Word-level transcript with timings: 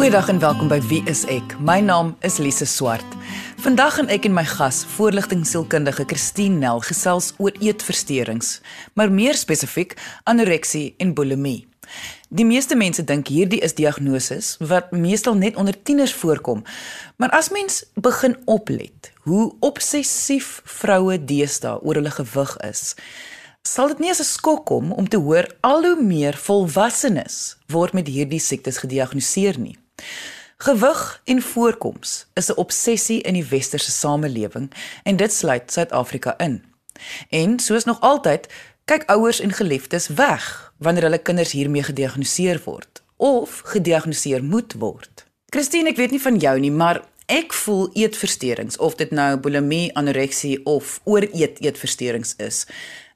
Goeiedag 0.00 0.28
en 0.32 0.38
welkom 0.40 0.68
by 0.72 0.78
Wie 0.88 1.02
is 1.04 1.26
ek? 1.28 1.50
My 1.60 1.82
naam 1.84 2.14
is 2.24 2.38
Lise 2.40 2.64
Swart. 2.64 3.04
Vandag 3.60 3.98
gaan 3.98 4.08
ek 4.08 4.24
en 4.24 4.32
my 4.32 4.46
gas, 4.48 4.78
voorligtingsielkundige 4.94 6.06
Christine 6.08 6.56
Nel, 6.56 6.80
gesels 6.80 7.34
oor 7.36 7.52
eetversteurings, 7.60 8.62
maar 8.96 9.12
meer 9.12 9.36
spesifiek 9.36 9.92
anoreksie 10.24 10.94
en 11.04 11.12
bulimie. 11.12 11.66
Die 12.32 12.46
meeste 12.48 12.78
mense 12.80 13.04
dink 13.04 13.28
hierdie 13.28 13.60
is 13.60 13.76
diagnoses 13.76 14.54
wat 14.70 14.88
meestal 14.96 15.36
net 15.36 15.60
onder 15.60 15.76
tieners 15.76 16.16
voorkom. 16.16 16.64
Maar 17.20 17.36
as 17.36 17.52
mens 17.52 17.82
begin 18.00 18.38
oplet 18.48 19.12
hoe 19.28 19.50
obsessief 19.60 20.62
vroue 20.64 21.20
deesdae 21.20 21.76
oor 21.84 22.00
hulle 22.00 22.14
gewig 22.16 22.56
is, 22.70 22.94
sal 23.68 23.92
dit 23.92 24.00
nie 24.00 24.14
as 24.16 24.24
'n 24.24 24.32
skok 24.32 24.64
kom 24.64 24.96
om 24.96 25.04
te 25.04 25.20
hoor 25.20 25.44
al 25.60 25.84
hoe 25.84 26.00
meer 26.00 26.32
volwassenes 26.32 27.60
word 27.68 27.92
met 27.92 28.08
hierdie 28.08 28.40
siektes 28.40 28.80
gediagnoseer 28.80 29.60
nie. 29.60 29.76
Gewig 30.60 31.20
en 31.24 31.42
voorkoms 31.42 32.26
is 32.34 32.48
'n 32.48 32.60
obsessie 32.60 33.20
in 33.20 33.34
die 33.34 33.44
westerse 33.44 33.90
samelewing 33.90 34.72
en 35.02 35.16
dit 35.16 35.32
sluit 35.32 35.72
Suid-Afrika 35.72 36.38
in. 36.38 36.64
En 37.28 37.58
soos 37.58 37.84
nog 37.84 38.00
altyd, 38.00 38.48
kyk 38.84 39.04
ouers 39.04 39.40
en 39.40 39.52
geliefdes 39.52 40.06
weg 40.06 40.72
wanneer 40.76 41.02
hulle 41.02 41.18
kinders 41.18 41.52
hiermee 41.52 41.82
gediagnoseer 41.82 42.60
word 42.64 43.02
of 43.16 43.60
gediagnoseer 43.64 44.44
moet 44.44 44.72
word. 44.72 45.24
Christine, 45.46 45.88
ek 45.88 45.96
weet 45.96 46.10
nie 46.10 46.22
van 46.22 46.36
jou 46.36 46.58
nie, 46.58 46.72
maar 46.72 47.02
ek 47.26 47.52
voel 47.52 47.90
eetversteurings 47.94 48.76
of 48.76 48.94
dit 48.94 49.10
nou 49.10 49.36
bulimie, 49.36 49.90
anoreksie 49.98 50.60
of 50.64 51.00
ooreet 51.04 51.60
eetversteurings 51.60 52.34
is, 52.38 52.66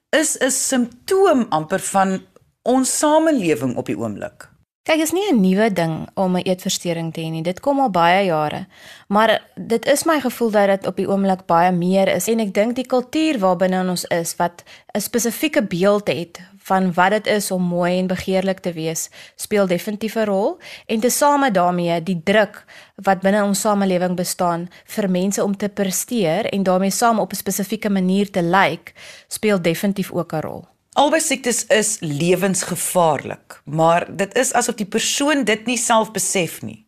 is 0.09 0.37
'n 0.39 0.51
simptoom 0.51 1.45
amper 1.49 1.79
van 1.79 2.21
ons 2.63 2.97
samelewing 2.97 3.75
op 3.75 3.85
die 3.85 3.97
oomblik. 3.97 4.49
Kyk, 4.85 5.01
is 5.01 5.11
nie 5.17 5.25
'n 5.31 5.41
nuwe 5.41 5.73
ding 5.73 6.07
om 6.13 6.35
'n 6.35 6.45
eetversteuring 6.45 7.13
te 7.13 7.21
hê 7.21 7.29
nie. 7.31 7.41
Dit 7.41 7.59
kom 7.59 7.79
al 7.79 7.89
baie 7.89 8.25
jare. 8.25 8.67
Maar 9.07 9.41
dit 9.55 9.85
is 9.85 10.03
my 10.03 10.19
gevoel 10.19 10.51
dat 10.51 10.67
dit 10.67 10.87
op 10.87 10.95
die 10.95 11.09
oomblik 11.09 11.45
baie 11.45 11.71
meer 11.71 12.07
is 12.07 12.27
en 12.27 12.39
ek 12.39 12.53
dink 12.53 12.75
die 12.75 12.85
kultuur 12.85 13.39
waarbinne 13.39 13.89
ons 13.89 14.05
is 14.05 14.35
wat 14.35 14.63
'n 14.93 14.99
spesifieke 14.99 15.63
beeld 15.63 16.07
het 16.07 16.39
van 16.57 16.93
wat 16.93 17.09
dit 17.09 17.27
is 17.27 17.51
om 17.51 17.63
mooi 17.63 17.97
en 17.99 18.07
begeerlik 18.07 18.59
te 18.59 18.73
wees, 18.73 19.09
speel 19.35 19.67
definitief 19.67 20.15
'n 20.15 20.25
rol 20.25 20.57
en 20.85 20.99
tesame 20.99 21.51
daarmee 21.51 22.03
die 22.03 22.21
druk 22.23 22.65
wat 22.95 23.21
binne 23.21 23.43
ons 23.43 23.61
samelewing 23.61 24.15
bestaan 24.15 24.69
vir 24.85 25.09
mense 25.09 25.43
om 25.43 25.57
te 25.57 25.69
presteer 25.69 26.45
en 26.45 26.63
daarmee 26.63 26.91
saam 26.91 27.19
op 27.19 27.31
'n 27.31 27.35
spesifieke 27.35 27.89
manier 27.89 28.31
te 28.31 28.41
lyk, 28.41 28.69
like, 28.69 28.91
speel 29.27 29.61
definitief 29.61 30.11
ook 30.11 30.33
'n 30.33 30.41
rol. 30.41 30.74
Albei 30.95 31.19
siektes 31.19 31.65
is 31.75 31.97
lewensgevaarlik, 31.99 33.57
maar 33.67 34.05
dit 34.15 34.31
is 34.39 34.53
asof 34.55 34.77
die 34.79 34.87
persoon 34.87 35.41
dit 35.43 35.65
nie 35.67 35.75
self 35.75 36.13
besef 36.15 36.61
nie. 36.63 36.85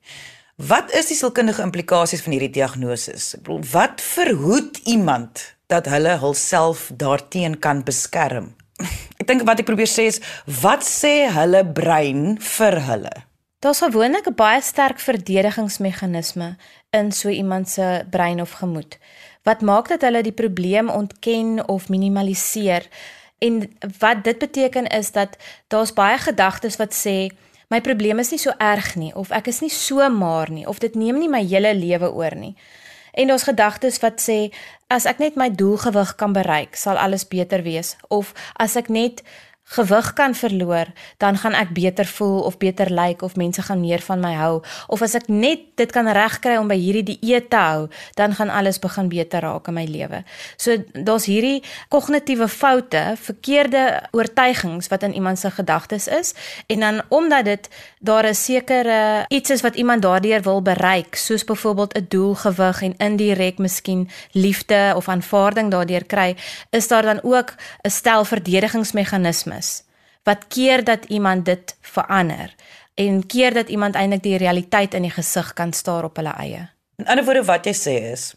Wat 0.70 0.94
is 0.96 1.10
die 1.12 1.18
sielkundige 1.20 1.60
implikasies 1.66 2.24
van 2.24 2.38
hierdie 2.38 2.54
diagnose? 2.56 3.18
Wat 3.74 4.00
verhoed 4.00 4.80
iemand 4.88 5.44
dat 5.68 5.90
hulle 5.92 6.16
hulself 6.22 6.86
daarteen 6.96 7.60
kan 7.60 7.84
beskerm? 7.84 8.54
Ek 9.20 9.28
dink 9.28 9.44
wat 9.44 9.60
ek 9.60 9.68
probeer 9.68 9.92
sê 9.92 10.08
is 10.08 10.22
wat 10.64 10.88
sê 10.88 11.28
hulle 11.36 11.66
brein 11.68 12.38
vir 12.40 12.80
hulle? 12.88 13.14
Daar's 13.60 13.84
gewoonlik 13.84 14.32
'n 14.32 14.40
baie 14.40 14.64
sterk 14.64 15.04
verdedigingsmeganisme 15.04 16.56
in 16.96 17.12
so 17.12 17.28
iemand 17.28 17.70
se 17.70 18.08
brein 18.10 18.40
of 18.42 18.56
gemoed. 18.64 18.98
Wat 19.44 19.62
maak 19.62 19.88
dat 19.88 20.02
hulle 20.02 20.24
die 20.24 20.38
probleem 20.44 20.90
ontken 20.90 21.68
of 21.68 21.90
minimaliseer? 21.90 22.88
En 23.40 23.78
wat 24.00 24.24
dit 24.24 24.38
beteken 24.38 24.88
is 24.88 25.12
dat 25.12 25.38
daar's 25.68 25.94
baie 25.94 26.18
gedagtes 26.18 26.76
wat 26.76 26.94
sê 26.94 27.30
my 27.70 27.82
probleem 27.82 28.20
is 28.20 28.32
nie 28.32 28.40
so 28.42 28.54
erg 28.58 28.96
nie 28.96 29.14
of 29.16 29.32
ek 29.36 29.48
is 29.52 29.62
nie 29.62 29.74
so 29.74 30.10
maar 30.10 30.52
nie 30.52 30.68
of 30.68 30.80
dit 30.80 30.96
neem 30.96 31.20
nie 31.20 31.30
my 31.30 31.44
hele 31.46 31.76
lewe 31.76 32.12
oor 32.14 32.36
nie. 32.36 32.56
En 33.18 33.28
daar's 33.28 33.44
gedagtes 33.44 34.00
wat 34.00 34.22
sê 34.22 34.54
as 34.94 35.06
ek 35.10 35.20
net 35.20 35.36
my 35.36 35.50
doelgewig 35.50 36.16
kan 36.16 36.34
bereik, 36.34 36.78
sal 36.78 36.98
alles 37.02 37.28
beter 37.28 37.64
wees 37.66 37.96
of 38.14 38.34
as 38.56 38.78
ek 38.78 38.90
net 38.94 39.24
gewig 39.68 40.14
kan 40.14 40.36
verloor, 40.36 40.88
dan 41.20 41.38
gaan 41.38 41.54
ek 41.54 41.74
beter 41.76 42.08
voel 42.08 42.40
of 42.48 42.56
beter 42.58 42.88
lyk 42.88 43.20
like, 43.20 43.26
of 43.26 43.36
mense 43.36 43.62
gaan 43.62 43.82
meer 43.84 44.00
van 44.00 44.22
my 44.24 44.32
hou 44.40 44.62
of 44.88 45.02
as 45.04 45.16
ek 45.20 45.28
net 45.28 45.66
dit 45.76 45.92
kan 45.92 46.08
regkry 46.08 46.56
om 46.56 46.70
by 46.72 46.78
hierdie 46.80 47.04
dieet 47.20 47.50
te 47.52 47.60
hou, 47.60 47.88
dan 48.16 48.36
gaan 48.38 48.50
alles 48.50 48.80
begin 48.80 49.10
beter 49.12 49.44
raak 49.44 49.68
in 49.68 49.76
my 49.76 49.84
lewe. 49.86 50.24
So 50.56 50.78
daar's 50.94 51.28
hierdie 51.28 51.60
kognitiewe 51.92 52.48
foute, 52.48 53.18
verkeerde 53.20 53.84
oortuigings 54.16 54.88
wat 54.88 55.04
in 55.04 55.18
iemand 55.20 55.40
se 55.40 55.52
gedagtes 55.52 56.08
is 56.08 56.34
en 56.72 56.80
dan 56.80 57.02
omdat 57.10 57.46
dit 57.46 57.70
daar 58.00 58.26
'n 58.26 58.36
sekere 58.36 59.26
iets 59.28 59.50
is 59.50 59.62
wat 59.62 59.76
iemand 59.76 60.02
daardeur 60.02 60.42
wil 60.42 60.62
bereik, 60.62 61.16
soos 61.16 61.44
byvoorbeeld 61.44 61.98
'n 61.98 62.06
doelgewig 62.10 62.82
en 62.82 62.98
indirek 62.98 63.58
miskien 63.58 64.10
liefde 64.32 64.94
of 64.96 65.10
aanvaarding 65.10 65.72
daardeur 65.72 66.06
kry, 66.06 66.36
is 66.70 66.88
daar 66.88 67.04
dan 67.04 67.20
ook 67.24 67.56
'n 67.84 67.90
stel 67.90 68.26
verdedigingsmeganismes 68.26 69.57
is 69.58 69.84
wat 70.28 70.48
keer 70.52 70.84
dat 70.84 71.06
iemand 71.06 71.46
dit 71.46 71.76
verander 71.82 72.56
en 72.96 73.22
keer 73.26 73.54
dat 73.54 73.70
iemand 73.70 73.96
eintlik 73.96 74.24
die 74.24 74.38
realiteit 74.38 74.94
in 74.94 75.08
die 75.08 75.14
gesig 75.14 75.54
kan 75.54 75.74
staar 75.74 76.04
op 76.04 76.18
hulle 76.20 76.34
eie. 76.36 76.68
In 76.98 77.08
ander 77.08 77.26
woorde 77.26 77.46
wat 77.48 77.66
jy 77.66 77.76
sê 77.78 77.96
is 78.12 78.34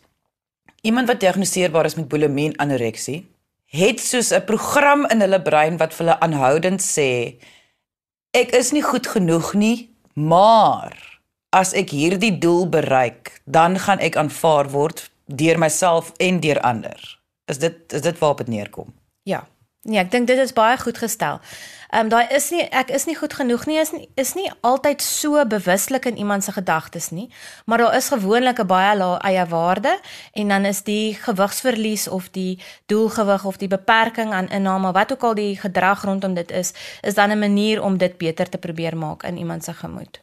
iemand 0.82 1.08
wat 1.08 1.20
diagnoseerbaar 1.20 1.84
is 1.84 1.96
met 1.98 2.08
bulimie 2.08 2.50
en 2.50 2.58
anoreksie 2.66 3.24
het 3.70 4.00
soos 4.00 4.32
'n 4.32 4.44
program 4.44 5.06
in 5.06 5.20
hulle 5.20 5.42
brein 5.42 5.76
wat 5.76 5.94
vir 5.94 6.06
hulle 6.06 6.20
aanhoudend 6.20 6.80
sê 6.82 7.38
ek 8.30 8.52
is 8.54 8.70
nie 8.72 8.82
goed 8.82 9.06
genoeg 9.06 9.54
nie, 9.54 9.90
maar 10.14 10.94
as 11.50 11.72
ek 11.74 11.90
hierdie 11.90 12.38
doel 12.38 12.68
bereik, 12.70 13.40
dan 13.44 13.78
gaan 13.78 13.98
ek 13.98 14.16
aanvaar 14.16 14.70
word 14.70 15.08
deur 15.26 15.58
myself 15.58 16.12
en 16.18 16.40
deur 16.42 16.60
ander. 16.66 16.98
Is 17.50 17.58
dit 17.58 17.92
is 17.92 18.02
dit 18.02 18.18
waarop 18.18 18.38
dit 18.38 18.48
neerkom? 18.54 18.94
Ja. 19.22 19.46
Nee, 19.88 19.96
ek 19.96 20.10
dink 20.12 20.26
dit 20.28 20.36
is 20.36 20.52
baie 20.52 20.76
goed 20.76 20.98
gestel. 21.00 21.38
Ehm 21.90 22.04
um, 22.04 22.08
daai 22.12 22.28
is 22.36 22.50
nie 22.52 22.66
ek 22.68 22.90
is 22.92 23.06
nie 23.08 23.16
goed 23.16 23.32
genoeg 23.32 23.64
nie 23.66 23.78
is 23.80 23.92
nie 23.96 24.10
is 24.20 24.34
nie 24.36 24.50
altyd 24.60 25.00
so 25.00 25.40
bewuslik 25.48 26.04
in 26.04 26.20
iemand 26.20 26.44
se 26.44 26.52
gedagtes 26.52 27.08
nie, 27.10 27.30
maar 27.64 27.78
daar 27.78 27.96
is 27.96 28.12
gewoonlik 28.12 28.60
'n 28.60 28.66
baie 28.66 28.96
lae 28.96 29.18
eie 29.24 29.46
waarde 29.48 29.98
en 30.34 30.48
dan 30.48 30.64
is 30.64 30.82
die 30.82 31.14
gewigsverlies 31.14 32.08
of 32.08 32.28
die 32.30 32.60
doelgewig 32.86 33.44
of 33.44 33.56
die 33.56 33.68
beperking 33.68 34.32
aan 34.32 34.48
inname 34.48 34.92
wat 34.92 35.12
ook 35.12 35.22
al 35.22 35.34
die 35.34 35.56
gedrag 35.56 36.04
rondom 36.04 36.34
dit 36.34 36.50
is, 36.50 36.72
is 37.02 37.14
dan 37.14 37.30
'n 37.30 37.38
manier 37.38 37.82
om 37.82 37.96
dit 37.96 38.18
beter 38.18 38.48
te 38.48 38.58
probeer 38.58 38.96
maak 38.96 39.22
in 39.22 39.36
iemand 39.36 39.64
se 39.64 39.72
gemoed. 39.72 40.20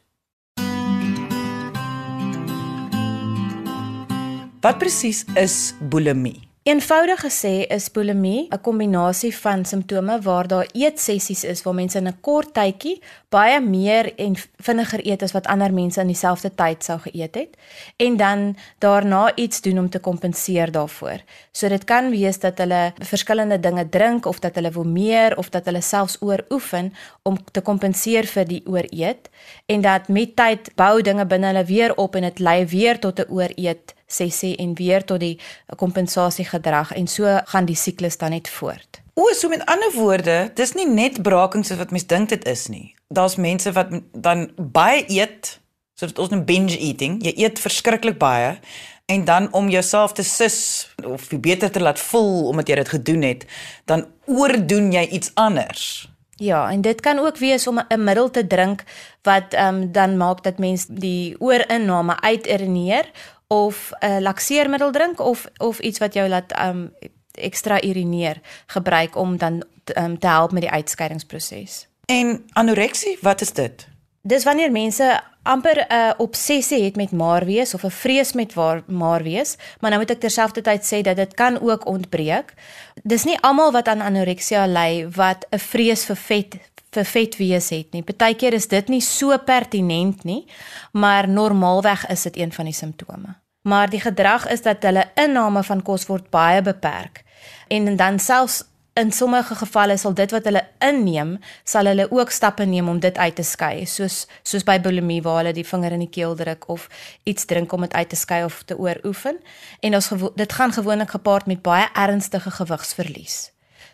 Wat 4.60 4.78
presies 4.78 5.24
is 5.34 5.74
bulimie? 5.80 6.47
Eenvoudig 6.62 7.20
gesê 7.20 7.66
is 7.70 7.90
bulimie 7.90 8.48
'n 8.50 8.60
kombinasie 8.60 9.36
van 9.36 9.64
simptome 9.64 10.20
waar 10.20 10.46
daar 10.46 10.68
eetsessies 10.72 11.44
is 11.44 11.62
waar 11.62 11.74
mense 11.74 11.98
in 11.98 12.08
'n 12.08 12.20
kort 12.20 12.52
tydjie 12.54 13.00
baie 13.28 13.60
meer 13.60 14.14
en 14.16 14.34
vinniger 14.56 15.06
eet 15.06 15.22
as 15.22 15.32
wat 15.32 15.46
ander 15.46 15.72
mense 15.72 16.00
in 16.00 16.06
dieselfde 16.06 16.54
tyd 16.54 16.84
sou 16.84 16.98
geëet 16.98 17.34
het 17.34 17.56
en 17.96 18.16
dan 18.16 18.56
daarna 18.78 19.36
iets 19.36 19.60
doen 19.60 19.78
om 19.78 19.90
te 19.90 19.98
kompenseer 19.98 20.70
daarvoor. 20.70 21.20
So 21.52 21.68
dit 21.68 21.84
kan 21.84 22.10
wees 22.10 22.38
dat 22.38 22.58
hulle 22.58 22.92
verskillende 22.98 23.60
dinge 23.60 23.88
drink 23.88 24.26
of 24.26 24.38
dat 24.38 24.54
hulle 24.54 24.70
wil 24.70 24.84
meer 24.84 25.36
of 25.36 25.48
dat 25.48 25.64
hulle 25.64 25.80
selfs 25.80 26.16
ooroefen 26.20 26.92
om 27.22 27.38
te 27.52 27.60
kompenseer 27.60 28.26
vir 28.26 28.44
die 28.44 28.62
ooreet 28.66 29.30
en 29.66 29.80
dat 29.80 30.08
met 30.08 30.36
tyd 30.36 30.74
bou 30.74 31.02
dinge 31.02 31.26
binne 31.26 31.46
hulle 31.46 31.64
weer 31.64 31.96
op 31.96 32.14
en 32.14 32.22
dit 32.22 32.38
lei 32.38 32.66
weer 32.66 32.98
tot 32.98 33.18
'n 33.18 33.30
ooreet 33.30 33.96
sessie 34.08 34.56
en 34.56 34.74
weer 34.74 35.04
tot 35.04 35.20
die 35.20 35.36
kompensasiegedrag 35.76 36.94
en 36.96 37.06
so 37.06 37.38
gaan 37.52 37.68
die 37.68 37.76
siklus 37.76 38.18
dan 38.18 38.34
net 38.34 38.48
voort. 38.48 39.02
O, 39.18 39.28
so 39.34 39.48
met 39.48 39.64
ander 39.66 39.92
woorde, 39.94 40.50
dis 40.54 40.74
nie 40.78 40.86
net 40.88 41.22
brakings 41.22 41.72
wat 41.76 41.90
mens 41.94 42.06
dink 42.06 42.30
dit 42.32 42.44
is 42.48 42.68
nie. 42.72 42.94
Daar's 43.14 43.36
mense 43.36 43.72
wat 43.76 43.90
dan 44.12 44.48
baie 44.56 45.04
eet, 45.08 45.58
soos 45.98 46.14
ons 46.16 46.32
'n 46.32 46.44
binge 46.44 46.78
eating, 46.78 47.18
jy 47.22 47.32
eet 47.36 47.58
verskriklik 47.58 48.18
baie 48.18 48.58
en 49.06 49.24
dan 49.24 49.52
om 49.52 49.68
jouself 49.68 50.12
te 50.12 50.22
sus 50.22 50.88
of 51.04 51.28
beter 51.40 51.70
te 51.70 51.80
laat 51.80 51.98
voel 51.98 52.48
omdat 52.48 52.68
jy 52.68 52.74
dit 52.74 52.88
gedoen 52.88 53.22
het, 53.22 53.46
dan 53.84 54.06
oordoen 54.26 54.92
jy 54.92 55.06
iets 55.08 55.30
anders. 55.34 56.08
Ja, 56.38 56.70
en 56.70 56.80
dit 56.80 57.00
kan 57.00 57.18
ook 57.18 57.36
wees 57.36 57.66
om 57.66 57.80
'n 57.88 58.04
middel 58.04 58.30
te 58.30 58.46
drink 58.46 58.84
wat 59.22 59.52
ehm 59.52 59.74
um, 59.74 59.92
dan 59.92 60.16
maak 60.16 60.42
dat 60.42 60.58
mens 60.58 60.86
die 60.86 61.40
oorinname 61.40 62.20
uiturineer 62.20 63.10
of 63.48 63.90
'n 64.00 64.06
uh, 64.06 64.20
lakseermiddel 64.20 64.90
drink 64.92 65.20
of 65.20 65.46
of 65.56 65.78
iets 65.78 65.98
wat 65.98 66.14
jou 66.14 66.28
laat 66.28 66.52
um 66.60 66.92
ekstra 67.32 67.82
urineer 67.82 68.40
gebruik 68.66 69.16
om 69.16 69.36
dan 69.36 69.64
um, 69.96 70.18
te 70.18 70.26
help 70.26 70.52
met 70.52 70.62
die 70.62 70.70
uitskeidingsproses. 70.70 71.86
En 72.04 72.44
anoreksie, 72.52 73.18
wat 73.20 73.40
is 73.40 73.52
dit? 73.52 73.88
Dis 74.22 74.44
wanneer 74.44 74.72
mense 74.72 75.20
amper 75.42 75.86
'n 75.88 75.94
uh, 75.94 76.10
obsessie 76.16 76.84
het 76.84 76.96
met 76.96 77.12
maar 77.12 77.44
wees 77.44 77.74
of 77.74 77.82
'n 77.82 77.90
vrees 77.90 78.32
met 78.32 78.54
waar 78.54 78.82
maar 78.86 79.22
wees, 79.22 79.56
maar 79.80 79.90
nou 79.90 80.02
moet 80.02 80.10
ek 80.10 80.20
terselfdertyd 80.20 80.82
sê 80.92 81.00
dat 81.00 81.16
dit 81.16 81.34
kan 81.34 81.60
ook 81.60 81.86
ontbreek. 81.86 82.54
Dis 83.02 83.24
nie 83.24 83.40
almal 83.40 83.72
wat 83.72 83.88
aan 83.88 84.00
anoreksia 84.00 84.66
ly 84.66 85.08
wat 85.10 85.46
'n 85.50 85.58
vrees 85.58 86.04
vir 86.04 86.16
vet 86.16 86.56
vir 86.94 87.04
vet 87.04 87.36
wees 87.36 87.68
het 87.74 87.92
nie. 87.92 88.02
Partykeer 88.02 88.56
is 88.56 88.68
dit 88.68 88.88
nie 88.88 89.02
so 89.04 89.36
pertinent 89.38 90.24
nie, 90.24 90.46
maar 90.92 91.28
normaalweg 91.28 92.06
is 92.12 92.22
dit 92.22 92.40
een 92.44 92.52
van 92.52 92.70
die 92.70 92.76
simptome. 92.76 93.36
Maar 93.68 93.90
die 93.90 94.00
gedrag 94.00 94.48
is 94.48 94.62
dat 94.62 94.82
hulle 94.82 95.10
inname 95.14 95.62
van 95.62 95.82
kos 95.82 96.06
word 96.08 96.30
baie 96.30 96.62
beperk. 96.62 97.24
En 97.68 97.96
dan 97.96 98.18
selfs 98.18 98.62
in 98.98 99.12
sommige 99.12 99.54
gevalle 99.54 99.96
sal 99.96 100.14
dit 100.14 100.30
wat 100.34 100.46
hulle 100.48 100.62
inneem, 100.82 101.36
sal 101.64 101.86
hulle 101.86 102.08
ook 102.10 102.32
stappe 102.34 102.64
neem 102.66 102.88
om 102.88 102.98
dit 103.00 103.18
uit 103.18 103.36
te 103.38 103.44
skei, 103.46 103.84
soos 103.86 104.24
soos 104.42 104.64
by 104.66 104.78
bulimie 104.82 105.20
waar 105.22 105.42
hulle 105.42 105.54
die 105.54 105.66
vinger 105.66 105.94
in 105.94 106.02
die 106.02 106.10
keel 106.10 106.34
druk 106.38 106.66
of 106.72 106.88
iets 107.28 107.46
drink 107.46 107.72
om 107.72 107.86
dit 107.86 107.94
uit 107.94 108.08
te 108.08 108.18
skei 108.18 108.42
of 108.44 108.62
te 108.66 108.78
ooroefen. 108.78 109.38
En 109.80 109.94
ons 109.94 110.10
dit 110.34 110.52
gaan 110.52 110.74
gewoonlik 110.74 111.14
gepaard 111.14 111.46
met 111.46 111.62
baie 111.62 111.86
ernstige 111.94 112.50
gewigsverlies. 112.50 113.38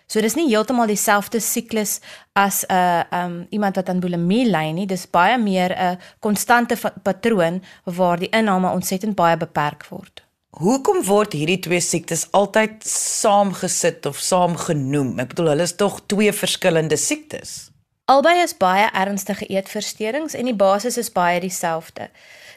So 0.06 0.20
dis 0.20 0.34
nie 0.34 0.48
heeltemal 0.48 0.86
dieselfde 0.86 1.40
siklus 1.40 2.00
as 2.32 2.64
'n 2.68 2.72
uh, 2.74 3.24
um 3.24 3.46
iemand 3.50 3.76
wat 3.76 3.88
aan 3.88 4.00
bulimie 4.00 4.46
ly 4.50 4.70
nie. 4.70 4.86
Dis 4.86 5.06
baie 5.10 5.38
meer 5.38 5.72
'n 5.72 5.98
konstante 6.20 6.76
patroon 7.02 7.62
waar 7.84 8.18
die 8.18 8.30
inname 8.30 8.70
ontsettend 8.70 9.14
baie 9.14 9.36
beperk 9.36 9.86
word. 9.90 10.24
Hoekom 10.54 11.02
word 11.04 11.32
hierdie 11.32 11.58
twee 11.58 11.80
siektes 11.80 12.28
altyd 12.30 12.84
saamgesit 12.86 14.06
of 14.06 14.18
saamgenoem? 14.22 15.18
Ek 15.18 15.32
bedoel 15.32 15.48
hulle 15.48 15.66
is 15.66 15.74
tog 15.74 15.98
twee 16.06 16.32
verskillende 16.32 16.96
siektes. 16.96 17.74
Albei 18.06 18.36
is 18.42 18.54
baie 18.54 18.84
ernstige 18.92 19.46
eetversteurings 19.50 20.34
en 20.38 20.44
die 20.44 20.54
basis 20.54 20.98
is 21.00 21.10
baie 21.12 21.40
dieselfde. 21.40 22.10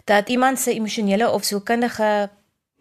Dat 0.06 0.30
iemand 0.30 0.60
se 0.60 0.74
emosionele 0.76 1.30
of 1.32 1.44
sielkundige 1.44 2.30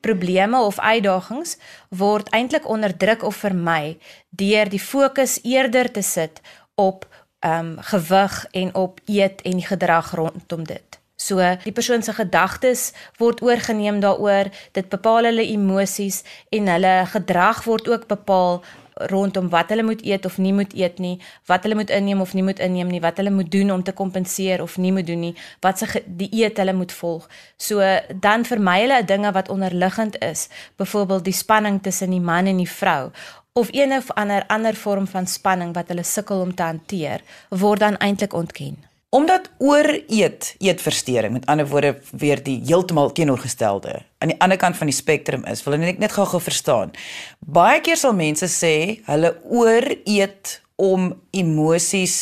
probleme 0.06 0.60
of 0.62 0.78
uitdagings 0.78 1.56
word 1.88 2.30
eintlik 2.36 2.68
onderdruk 2.68 3.24
of 3.26 3.42
vermy 3.42 3.96
deur 4.30 4.70
die 4.70 4.82
fokus 4.82 5.38
eerder 5.42 5.90
te 5.90 6.02
sit 6.02 6.40
op 6.74 7.06
ehm 7.44 7.66
um, 7.66 7.74
gewig 7.92 8.46
en 8.50 8.74
op 8.74 9.00
eet 9.06 9.42
en 9.42 9.60
die 9.60 9.66
gedrag 9.66 10.14
rondom 10.14 10.64
dit. 10.66 10.98
So 11.16 11.40
die 11.62 11.72
persoon 11.72 12.02
se 12.02 12.12
gedagtes 12.12 12.92
word 13.20 13.42
oorgeneem 13.42 14.00
daaroor, 14.00 14.50
dit 14.72 14.88
bepaal 14.88 15.28
hulle 15.30 15.46
emosies 15.48 16.22
en 16.50 16.68
hulle 16.68 16.94
gedrag 17.12 17.62
word 17.64 17.88
ook 17.88 18.06
bepaal 18.08 18.62
rondom 19.10 19.48
wat 19.52 19.68
hulle 19.68 19.82
moet 19.82 20.02
eet 20.04 20.24
of 20.24 20.38
nie 20.38 20.52
moet 20.52 20.72
eet 20.74 20.98
nie, 20.98 21.16
wat 21.46 21.62
hulle 21.62 21.74
moet 21.74 21.90
inneem 21.90 22.20
of 22.20 22.32
nie 22.34 22.42
moet 22.42 22.58
inneem 22.64 22.88
nie, 22.88 23.00
wat 23.04 23.16
hulle 23.20 23.30
moet 23.30 23.50
doen 23.52 23.70
om 23.70 23.82
te 23.82 23.92
kompenseer 23.92 24.62
of 24.62 24.76
nie 24.80 24.92
moet 24.92 25.06
doen 25.06 25.20
nie, 25.20 25.34
wat 25.60 25.78
se 25.78 26.02
dieet 26.06 26.56
hulle 26.56 26.72
moet 26.72 26.92
volg. 26.92 27.28
So 27.56 27.84
dan 28.20 28.44
vermy 28.48 28.80
hulle 28.80 29.02
dinge 29.04 29.32
wat 29.36 29.52
onderliggend 29.52 30.20
is, 30.24 30.48
byvoorbeeld 30.76 31.24
die 31.24 31.36
spanning 31.36 31.82
tussen 31.82 32.10
die 32.10 32.20
man 32.20 32.46
en 32.46 32.62
die 32.62 32.70
vrou 32.70 33.10
of 33.56 33.68
een 33.72 33.92
of 33.92 34.10
ander 34.10 34.44
ander 34.46 34.74
vorm 34.74 35.06
van 35.06 35.26
spanning 35.26 35.72
wat 35.74 35.88
hulle 35.88 36.04
sukkel 36.04 36.40
om 36.40 36.54
te 36.54 36.62
hanteer, 36.62 37.22
word 37.48 37.80
dan 37.80 37.96
eintlik 37.96 38.34
ontken. 38.36 38.76
Omdat 39.16 39.50
ooreet 39.58 40.54
eetversteuring 40.58 41.32
met 41.32 41.46
ander 41.46 41.68
woorde 41.68 41.94
weer 42.10 42.42
die 42.42 42.60
heeltemal 42.66 43.12
teenoorgestelde 43.12 44.02
aan 44.18 44.28
die 44.28 44.40
ander 44.40 44.58
kant 44.60 44.76
van 44.76 44.90
die 44.90 44.96
spektrum 44.96 45.44
is, 45.48 45.62
wil 45.64 45.78
ek 45.78 46.00
net 46.02 46.12
gou-gou 46.12 46.40
verstaan. 46.42 46.92
Baie 47.40 47.80
keer 47.80 47.96
sal 47.96 48.12
mense 48.16 48.48
sê 48.52 48.74
hulle 49.06 49.32
ooreet 49.48 50.58
om 50.76 51.14
emosies 51.32 52.18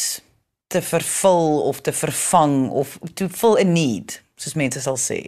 te 0.71 0.83
vervul 0.83 1.65
of 1.67 1.81
te 1.83 1.93
vervang 1.93 2.71
of 2.71 2.99
to 3.19 3.27
fill 3.29 3.59
a 3.59 3.67
need, 3.67 4.21
soos 4.39 4.55
mense 4.59 4.83
sal 4.85 4.99
sê. 5.01 5.21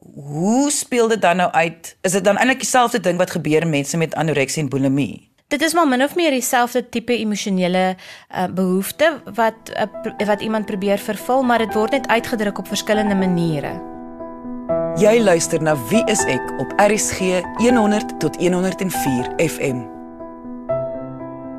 Hoe 0.00 0.68
speel 0.72 1.08
dit 1.08 1.22
dan 1.22 1.40
nou 1.40 1.48
uit? 1.52 1.94
Is 2.04 2.18
dit 2.18 2.24
dan 2.24 2.36
eintlik 2.36 2.64
dieselfde 2.66 3.00
ding 3.00 3.16
wat 3.20 3.32
gebeur 3.32 3.64
met 3.64 3.80
mense 3.80 3.96
met 3.96 4.16
anoreksie 4.16 4.64
en 4.66 4.72
bulimie? 4.72 5.29
Dit 5.50 5.62
is 5.62 5.72
maar 5.74 5.88
min 5.88 6.02
of 6.02 6.14
meer 6.14 6.30
dieselfde 6.30 6.88
tipe 6.88 7.16
emosionele 7.18 7.96
uh, 7.96 8.44
behoefte 8.54 9.08
wat 9.34 9.72
uh, 9.74 10.26
wat 10.26 10.40
iemand 10.40 10.66
probeer 10.66 10.98
vervul, 10.98 11.42
maar 11.42 11.58
dit 11.58 11.74
word 11.74 11.90
net 11.90 12.06
uitgedruk 12.06 12.58
op 12.58 12.68
verskillende 12.70 13.14
maniere. 13.18 13.72
Jy 15.02 15.16
luister 15.18 15.62
na 15.62 15.74
Wie 15.90 16.04
is 16.06 16.22
ek 16.30 16.54
op 16.62 16.70
RSG 16.78 17.42
100 17.58 18.14
tot 18.22 18.38
104 18.38 19.32
FM. 19.48 19.82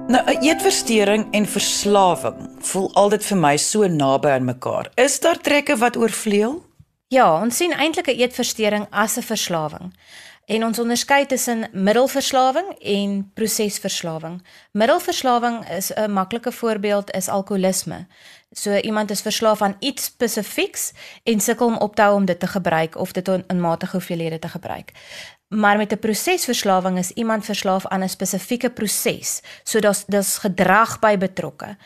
Nou, 0.08 0.24
eetversteuring 0.40 1.28
en 1.36 1.46
verslawing 1.46 2.48
voel 2.72 2.90
altyd 2.96 3.28
vir 3.28 3.44
my 3.44 3.56
so 3.60 3.88
naby 3.88 4.32
aan 4.38 4.48
mekaar. 4.48 4.88
Is 4.96 5.20
daar 5.20 5.40
trekke 5.40 5.76
wat 5.84 6.00
oorvleuel? 6.00 6.62
Ja, 7.12 7.28
ons 7.44 7.58
sien 7.60 7.76
eintlik 7.76 8.08
'n 8.08 8.20
eetversteuring 8.24 8.88
as 8.90 9.18
'n 9.18 9.28
verslawing. 9.28 9.92
En 10.46 10.66
ons 10.66 10.80
onderskei 10.80 11.26
tussen 11.26 11.70
middelverslawing 11.72 12.80
en 12.80 13.32
prosesverslawing. 13.34 14.42
Middelverslawing 14.72 15.70
is 15.70 15.94
'n 15.94 16.12
maklike 16.12 16.52
voorbeeld 16.52 17.12
is 17.12 17.28
alkoholisme. 17.28 18.08
So 18.52 18.76
iemand 18.76 19.10
is 19.12 19.22
verslaaf 19.22 19.62
aan 19.62 19.76
iets 19.80 20.04
spesifieks 20.04 20.92
en 21.24 21.40
sukkel 21.40 21.68
om 21.68 21.78
op 21.78 21.96
te 21.96 22.02
hou 22.02 22.16
om 22.16 22.26
dit 22.26 22.40
te 22.40 22.48
gebruik 22.48 22.98
of 22.98 23.12
dit 23.12 23.28
in 23.28 23.60
matige 23.60 23.96
hoeveelhede 23.96 24.40
te 24.40 24.48
gebruik. 24.48 24.92
Maar 25.48 25.78
met 25.78 25.92
'n 25.92 26.00
prosesverslawing 26.00 26.98
is 26.98 27.12
iemand 27.12 27.46
verslaaf 27.46 27.88
aan 27.88 28.04
'n 28.04 28.10
spesifieke 28.10 28.70
proses. 28.70 29.42
So 29.64 29.80
daar's 29.80 30.04
daar's 30.08 30.38
gedrag 30.38 31.00
by 31.00 31.18
betrokke. 31.18 31.78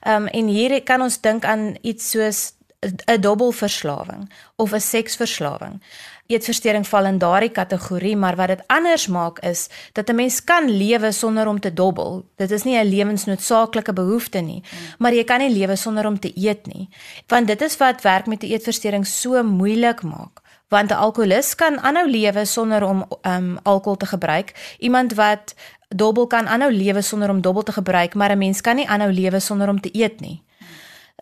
Ehm 0.00 0.22
um, 0.22 0.26
en 0.26 0.46
hier 0.46 0.82
kan 0.82 1.00
ons 1.00 1.20
dink 1.20 1.44
aan 1.44 1.76
iets 1.80 2.10
soos 2.10 2.52
'n 2.84 3.20
dubbelverslawing 3.20 4.30
of 4.56 4.72
'n 4.72 4.80
seksverslawing 4.80 5.82
eetversteuring 6.26 6.86
val 6.88 7.04
in 7.04 7.18
daardie 7.18 7.52
kategorie, 7.52 8.16
maar 8.16 8.36
wat 8.36 8.48
dit 8.48 8.62
anders 8.66 9.06
maak 9.06 9.38
is 9.44 9.68
dat 9.92 10.08
'n 10.08 10.14
mens 10.14 10.44
kan 10.44 10.70
lewe 10.70 11.12
sonder 11.12 11.46
om 11.46 11.60
te 11.60 11.72
dobbel. 11.72 12.24
Dit 12.36 12.50
is 12.50 12.64
nie 12.64 12.78
'n 12.78 12.88
lewensnoodsaaklike 12.88 13.92
behoefte 13.92 14.38
nie, 14.40 14.62
maar 14.98 15.14
jy 15.14 15.24
kan 15.24 15.38
nie 15.38 15.58
lewe 15.58 15.76
sonder 15.76 16.06
om 16.06 16.18
te 16.18 16.32
eet 16.34 16.66
nie. 16.66 16.88
Want 17.26 17.46
dit 17.46 17.62
is 17.62 17.76
wat 17.76 18.02
werk 18.02 18.26
met 18.26 18.42
'n 18.42 18.46
eetversteuring 18.46 19.06
so 19.06 19.42
moeilik 19.42 20.02
maak. 20.02 20.40
Want 20.68 20.90
'n 20.90 20.96
alkolikus 20.96 21.54
kan 21.54 21.80
aanhou 21.80 22.10
lewe 22.10 22.44
sonder 22.44 22.84
om 22.84 23.04
um 23.22 23.58
alkohol 23.62 23.96
te 23.96 24.06
gebruik. 24.06 24.76
Iemand 24.78 25.14
wat 25.14 25.54
dobbel 25.88 26.26
kan 26.26 26.46
aanhou 26.46 26.72
lewe 26.72 27.02
sonder 27.02 27.30
om 27.30 27.40
dobbel 27.40 27.62
te 27.62 27.72
gebruik, 27.72 28.14
maar 28.14 28.30
'n 28.30 28.38
mens 28.38 28.60
kan 28.60 28.76
nie 28.76 28.88
aanhou 28.88 29.12
lewe 29.12 29.40
sonder 29.40 29.68
om 29.68 29.80
te 29.80 29.90
eet 29.92 30.20
nie. 30.20 30.42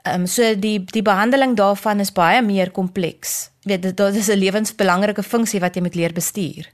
Ehm 0.03 0.21
um, 0.21 0.27
so 0.27 0.55
die 0.59 0.85
die 0.85 1.03
behandeling 1.03 1.57
daarvan 1.57 2.01
is 2.01 2.13
baie 2.13 2.43
meer 2.43 2.71
kompleks. 2.71 3.51
Weet 3.63 3.83
dit 3.83 3.97
dit 3.97 4.17
is 4.17 4.29
'n 4.29 4.39
lewensbelangrike 4.39 5.23
funksie 5.23 5.61
wat 5.61 5.75
jy 5.75 5.83
moet 5.83 5.95
leer 5.95 6.13
bestuur. 6.13 6.73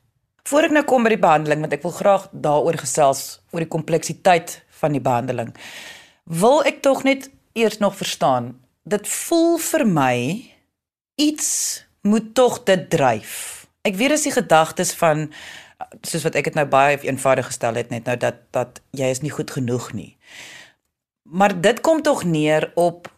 Voor 0.49 0.63
ek 0.63 0.71
nou 0.71 0.85
kom 0.85 1.03
by 1.03 1.09
die 1.09 1.19
behandeling, 1.19 1.61
want 1.61 1.73
ek 1.73 1.83
wil 1.83 1.93
graag 1.93 2.29
daaroor 2.33 2.79
gesels 2.79 3.41
oor 3.51 3.61
die 3.61 3.69
kompleksiteit 3.69 4.65
van 4.81 4.93
die 4.93 5.01
behandeling. 5.01 5.55
Wil 6.25 6.65
ek 6.65 6.83
tog 6.83 7.05
net 7.05 7.31
eers 7.53 7.79
nog 7.79 7.97
verstaan. 7.97 8.57
Dit 8.85 9.09
voel 9.09 9.59
vir 9.59 9.87
my 9.87 10.45
iets 11.15 11.49
moet 12.01 12.35
tog 12.35 12.63
dit 12.65 12.91
dryf. 12.91 13.67
Ek 13.83 13.97
weet 13.99 14.15
as 14.17 14.23
die 14.23 14.33
gedagtes 14.33 14.95
van 14.95 15.29
soos 16.03 16.25
wat 16.27 16.35
ek 16.35 16.45
dit 16.51 16.55
nou 16.55 16.67
baie 16.67 16.99
eenvoudig 17.07 17.47
gestel 17.47 17.75
het 17.75 17.91
net 17.91 18.09
nou 18.09 18.17
dat 18.17 18.41
dat 18.57 18.81
jy 18.91 19.11
is 19.13 19.23
nie 19.23 19.35
goed 19.35 19.51
genoeg 19.51 19.93
nie. 19.93 20.17
Maar 21.23 21.61
dit 21.61 21.81
kom 21.81 22.03
tog 22.03 22.25
neer 22.25 22.71
op 22.75 23.11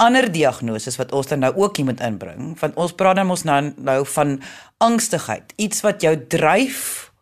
ander 0.00 0.28
diagnoses 0.32 0.96
wat 0.96 1.12
ons 1.12 1.26
dan 1.26 1.42
nou 1.44 1.52
ook 1.56 1.76
hier 1.76 1.88
moet 1.88 2.00
inbring 2.00 2.52
want 2.60 2.76
ons 2.80 2.94
praat 2.96 3.16
dan 3.20 3.28
mos 3.28 3.44
nou 3.48 3.72
nou 3.76 4.00
van 4.14 4.38
angstigheid 4.78 5.52
iets 5.56 5.82
wat 5.86 6.02
jou 6.02 6.14
dryf 6.28 7.12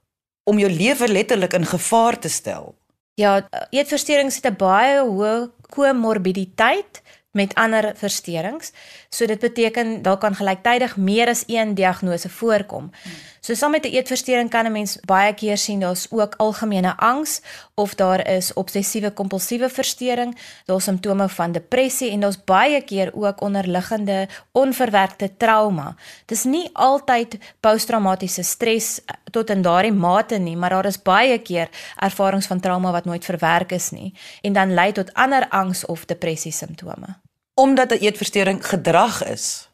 om 0.50 0.58
jou 0.58 0.70
lewe 0.70 1.08
letterlik 1.08 1.56
in 1.58 1.66
gevaar 1.66 2.18
te 2.18 2.28
stel 2.28 2.74
ja 3.20 3.40
eetversteurings 3.70 4.40
het 4.40 4.52
'n 4.52 4.56
baie 4.56 5.00
hoë 5.00 5.50
komorbiditeit 5.70 7.02
met 7.32 7.54
ander 7.54 7.92
versteurings 7.96 8.72
so 9.10 9.26
dit 9.26 9.38
beteken 9.38 10.02
daar 10.02 10.18
kan 10.18 10.34
gelyktydig 10.34 10.96
meer 10.96 11.28
as 11.28 11.44
een 11.46 11.74
diagnose 11.74 12.28
voorkom 12.28 12.90
hmm. 12.90 13.12
So 13.40 13.54
saam 13.54 13.70
met 13.70 13.84
'n 13.84 13.92
eetversteuring 13.92 14.50
kan 14.50 14.66
'n 14.66 14.72
mens 14.72 14.98
baie 15.00 15.34
keer 15.34 15.58
sien 15.58 15.80
daar's 15.80 16.06
ook 16.10 16.34
algemene 16.36 16.96
angs 16.96 17.40
of 17.74 17.94
daar 17.94 18.28
is 18.28 18.52
obsessiewe 18.52 19.10
kompulsiewe 19.10 19.68
versteuring, 19.68 20.36
daar's 20.64 20.84
simptome 20.84 21.28
van 21.28 21.52
depressie 21.52 22.10
en 22.10 22.20
daar's 22.20 22.44
baie 22.44 22.82
keer 22.84 23.10
ook 23.14 23.40
onderliggende 23.40 24.28
onverwerkte 24.52 25.36
trauma. 25.36 25.94
Dis 26.26 26.44
nie 26.44 26.70
altyd 26.72 27.38
posttraumatiese 27.60 28.42
stres 28.42 29.00
eh, 29.04 29.14
tot 29.30 29.50
in 29.50 29.62
daardie 29.62 29.92
mate 29.92 30.38
nie, 30.38 30.56
maar 30.56 30.70
daar 30.70 30.86
is 30.86 31.02
baie 31.02 31.38
keer 31.38 31.68
ervarings 31.96 32.46
van 32.46 32.60
trauma 32.60 32.90
wat 32.90 33.04
nooit 33.04 33.24
verwerk 33.24 33.72
is 33.72 33.90
nie 33.90 34.14
en 34.42 34.52
dan 34.52 34.74
lei 34.74 34.92
tot 34.92 35.14
ander 35.14 35.48
angs 35.48 35.86
of 35.86 36.04
depressie 36.04 36.52
simptome. 36.52 37.16
Omdat 37.54 37.90
'n 37.90 38.04
eetversteuring 38.04 38.66
gedrag 38.66 39.24
is, 39.24 39.69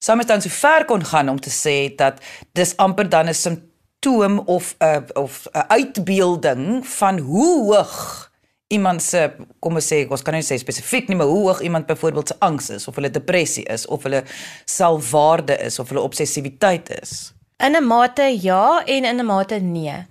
sou 0.00 0.16
mens 0.16 0.28
dan 0.28 0.42
so 0.42 0.48
ver 0.48 0.86
kon 0.88 1.04
gaan 1.04 1.28
om 1.28 1.40
te 1.40 1.52
sê 1.52 1.94
dat 1.96 2.20
dis 2.56 2.76
amper 2.76 3.08
dan 3.08 3.28
'n 3.28 3.34
simptoom 3.34 4.38
of 4.46 4.74
'n 4.80 5.04
of 5.14 5.46
'n 5.52 5.64
uitbeelding 5.68 6.86
van 6.86 7.18
hoe 7.18 7.74
hoog 7.74 8.30
iemand 8.68 9.02
se 9.02 9.30
kom 9.58 9.74
ons 9.74 9.92
sê 9.92 10.06
ons 10.10 10.22
kan 10.22 10.34
nie 10.34 10.46
sê 10.46 10.58
spesifiek 10.58 11.08
nie 11.08 11.16
maar 11.16 11.26
hoe 11.26 11.48
hoog 11.48 11.60
iemand 11.60 11.86
byvoorbeeld 11.86 12.28
se 12.28 12.36
angs 12.38 12.70
is 12.70 12.88
of 12.88 12.94
hulle 12.94 13.10
depressie 13.10 13.64
is 13.64 13.86
of 13.86 14.02
hulle 14.02 14.22
selfwaarde 14.64 15.58
is 15.66 15.78
of 15.78 15.88
hulle 15.88 16.04
obsessiwiteit 16.06 16.90
is. 17.02 17.32
In 17.58 17.76
'n 17.76 17.86
mate 17.86 18.38
ja 18.42 18.82
en 18.86 19.04
in 19.04 19.20
'n 19.20 19.26
mate 19.26 19.60
nee. 19.60 20.06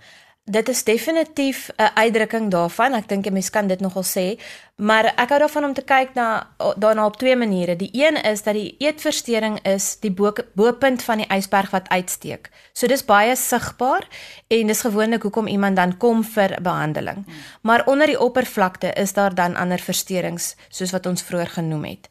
Dit 0.50 0.70
is 0.70 0.84
definitief 0.84 1.70
'n 1.76 1.92
uitdrukking 1.94 2.52
daarvan. 2.52 2.94
Ek 2.94 3.08
dink 3.08 3.26
'n 3.26 3.34
mens 3.34 3.50
kan 3.50 3.68
dit 3.68 3.80
nogal 3.80 4.04
sê, 4.04 4.42
maar 4.76 5.06
ek 5.06 5.30
hou 5.30 5.40
daarvan 5.40 5.64
om 5.64 5.74
te 5.74 5.82
kyk 5.82 6.14
na 6.14 6.48
daarna 6.78 7.06
op 7.06 7.18
twee 7.18 7.36
maniere. 7.36 7.76
Die 7.76 7.90
een 7.94 8.24
is 8.24 8.44
dat 8.44 8.54
die 8.54 8.76
eetversteuring 8.78 9.60
is 9.62 9.98
die 10.00 10.12
bo 10.12 10.34
bopunt 10.54 11.04
van 11.04 11.18
die 11.18 11.28
ysberg 11.28 11.70
wat 11.70 11.90
uitsteek. 11.90 12.50
So 12.74 12.88
dis 12.88 13.06
baie 13.06 13.36
sigbaar 13.36 14.08
en 14.48 14.68
dis 14.68 14.82
gewoonlik 14.82 15.22
hoekom 15.22 15.48
iemand 15.48 15.76
dan 15.76 15.98
kom 15.98 16.24
vir 16.24 16.58
behandeling. 16.62 17.26
Maar 17.62 17.86
onder 17.86 18.08
die 18.08 18.20
oppervlakte 18.20 18.94
is 18.94 19.14
daar 19.14 19.36
dan 19.36 19.56
ander 19.56 19.80
versteurings 19.80 20.56
soos 20.70 20.92
wat 20.92 21.06
ons 21.06 21.22
vroeër 21.22 21.48
genoem 21.48 21.84
het. 21.84 22.10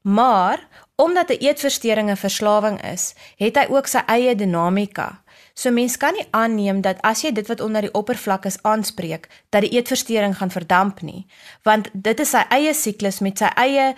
Maar 0.00 0.68
omdat 0.94 1.28
'n 1.28 1.38
eetversteuring 1.38 2.10
'n 2.10 2.16
verslawing 2.16 2.82
is, 2.92 3.14
het 3.36 3.56
hy 3.56 3.66
ook 3.68 3.86
sy 3.86 4.02
eie 4.06 4.34
dinamika. 4.34 5.22
So 5.56 5.72
mens 5.72 5.96
kan 5.96 6.12
nie 6.12 6.26
aanneem 6.36 6.82
dat 6.84 7.00
as 7.00 7.22
jy 7.24 7.32
dit 7.32 7.46
wat 7.48 7.62
onder 7.64 7.86
die 7.86 7.94
oppervlak 7.96 8.44
is 8.44 8.58
aanspreek, 8.62 9.24
dat 9.48 9.64
die 9.64 9.72
eetversteuring 9.78 10.36
gaan 10.36 10.52
verdamp 10.52 11.00
nie, 11.00 11.24
want 11.64 11.88
dit 11.92 12.20
is 12.20 12.34
sy 12.36 12.44
eie 12.52 12.74
siklus 12.76 13.22
met 13.24 13.40
sy 13.40 13.48
eie 13.56 13.94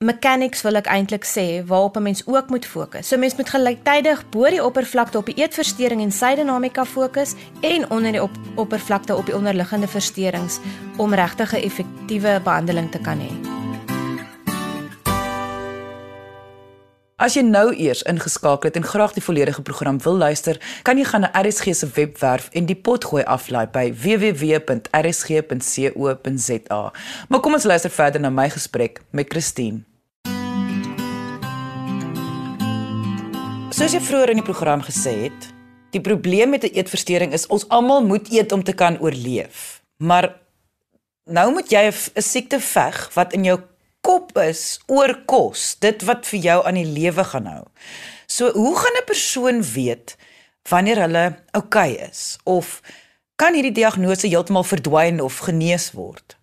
mechanics 0.00 0.62
wil 0.64 0.78
ek 0.78 0.86
eintlik 0.88 1.26
sê 1.28 1.66
waarop 1.66 1.98
'n 1.98 2.02
mens 2.02 2.22
ook 2.26 2.48
moet 2.48 2.66
fokus. 2.66 3.08
So 3.08 3.18
mens 3.18 3.36
moet 3.36 3.50
gelyktydig 3.50 4.28
bo 4.30 4.48
die 4.48 4.64
oppervlakte 4.64 5.18
op 5.18 5.26
die 5.26 5.36
eetversteuring 5.42 6.00
en 6.00 6.12
sy 6.12 6.34
dinamika 6.36 6.84
fokus 6.84 7.34
en 7.60 7.90
onder 7.90 8.12
die 8.12 8.22
op 8.22 8.30
oppervlakte 8.54 9.16
op 9.16 9.26
die 9.26 9.36
onderliggende 9.36 9.88
versteurings 9.88 10.60
om 10.96 11.14
regtig 11.14 11.52
'n 11.52 11.64
effektiewe 11.64 12.40
behandeling 12.44 12.90
te 12.90 12.98
kan 12.98 13.18
hê. 13.18 13.49
As 17.20 17.34
jy 17.36 17.42
nou 17.44 17.68
eers 17.76 18.00
ingeskakel 18.08 18.70
het 18.70 18.78
en 18.80 18.86
graag 18.88 19.12
die 19.12 19.20
volledige 19.20 19.60
program 19.62 19.98
wil 20.00 20.16
luister, 20.16 20.56
kan 20.88 20.96
jy 20.96 21.04
gaan 21.04 21.20
na 21.26 21.30
RSG 21.36 21.74
se 21.76 21.84
webwerf 21.92 22.48
en 22.56 22.64
die 22.64 22.76
potgooi 22.80 23.20
aflaai 23.28 23.68
by 23.68 23.92
www.rsg.co.za. 23.92 24.88
Maar 27.28 27.40
kom 27.44 27.52
ons 27.58 27.68
luister 27.68 27.92
verder 27.92 28.20
na 28.24 28.30
my 28.32 28.48
gesprek 28.48 29.04
met 29.12 29.28
Christine. 29.28 29.84
Soos 33.76 33.92
jy 33.92 34.00
vroeër 34.00 34.32
in 34.32 34.40
die 34.40 34.48
program 34.48 34.80
gesê 34.88 35.28
het, 35.28 35.52
die 35.92 36.00
probleem 36.00 36.56
met 36.56 36.64
'n 36.64 36.72
eetversteuring 36.72 37.36
is 37.36 37.46
ons 37.52 37.68
almal 37.68 38.00
moet 38.00 38.32
eet 38.32 38.52
om 38.52 38.64
te 38.64 38.72
kan 38.72 38.96
oorleef. 39.00 39.82
Maar 39.96 40.40
nou 41.24 41.52
moet 41.52 41.70
jy 41.70 41.92
'n 41.92 42.22
siekte 42.22 42.60
veg 42.60 43.10
wat 43.14 43.32
in 43.32 43.44
jou 43.44 43.60
kop 44.10 44.34
is 44.42 44.80
oor 44.90 45.12
kos, 45.30 45.76
dit 45.78 46.02
wat 46.08 46.26
vir 46.26 46.40
jou 46.42 46.58
aan 46.66 46.78
die 46.80 46.88
lewe 46.88 47.24
gaan 47.30 47.46
hou. 47.46 47.66
So, 48.26 48.50
hoe 48.56 48.74
gaan 48.76 48.98
'n 48.98 49.06
persoon 49.06 49.62
weet 49.62 50.16
wanneer 50.68 50.98
hulle 51.04 51.24
oukei 51.52 51.92
okay 51.94 52.08
is 52.10 52.38
of 52.44 52.80
kan 53.36 53.54
hierdie 53.54 53.72
diagnose 53.72 54.26
heeltemal 54.26 54.64
verdwyn 54.64 55.20
of 55.20 55.38
genees 55.38 55.92
word? 55.92 56.36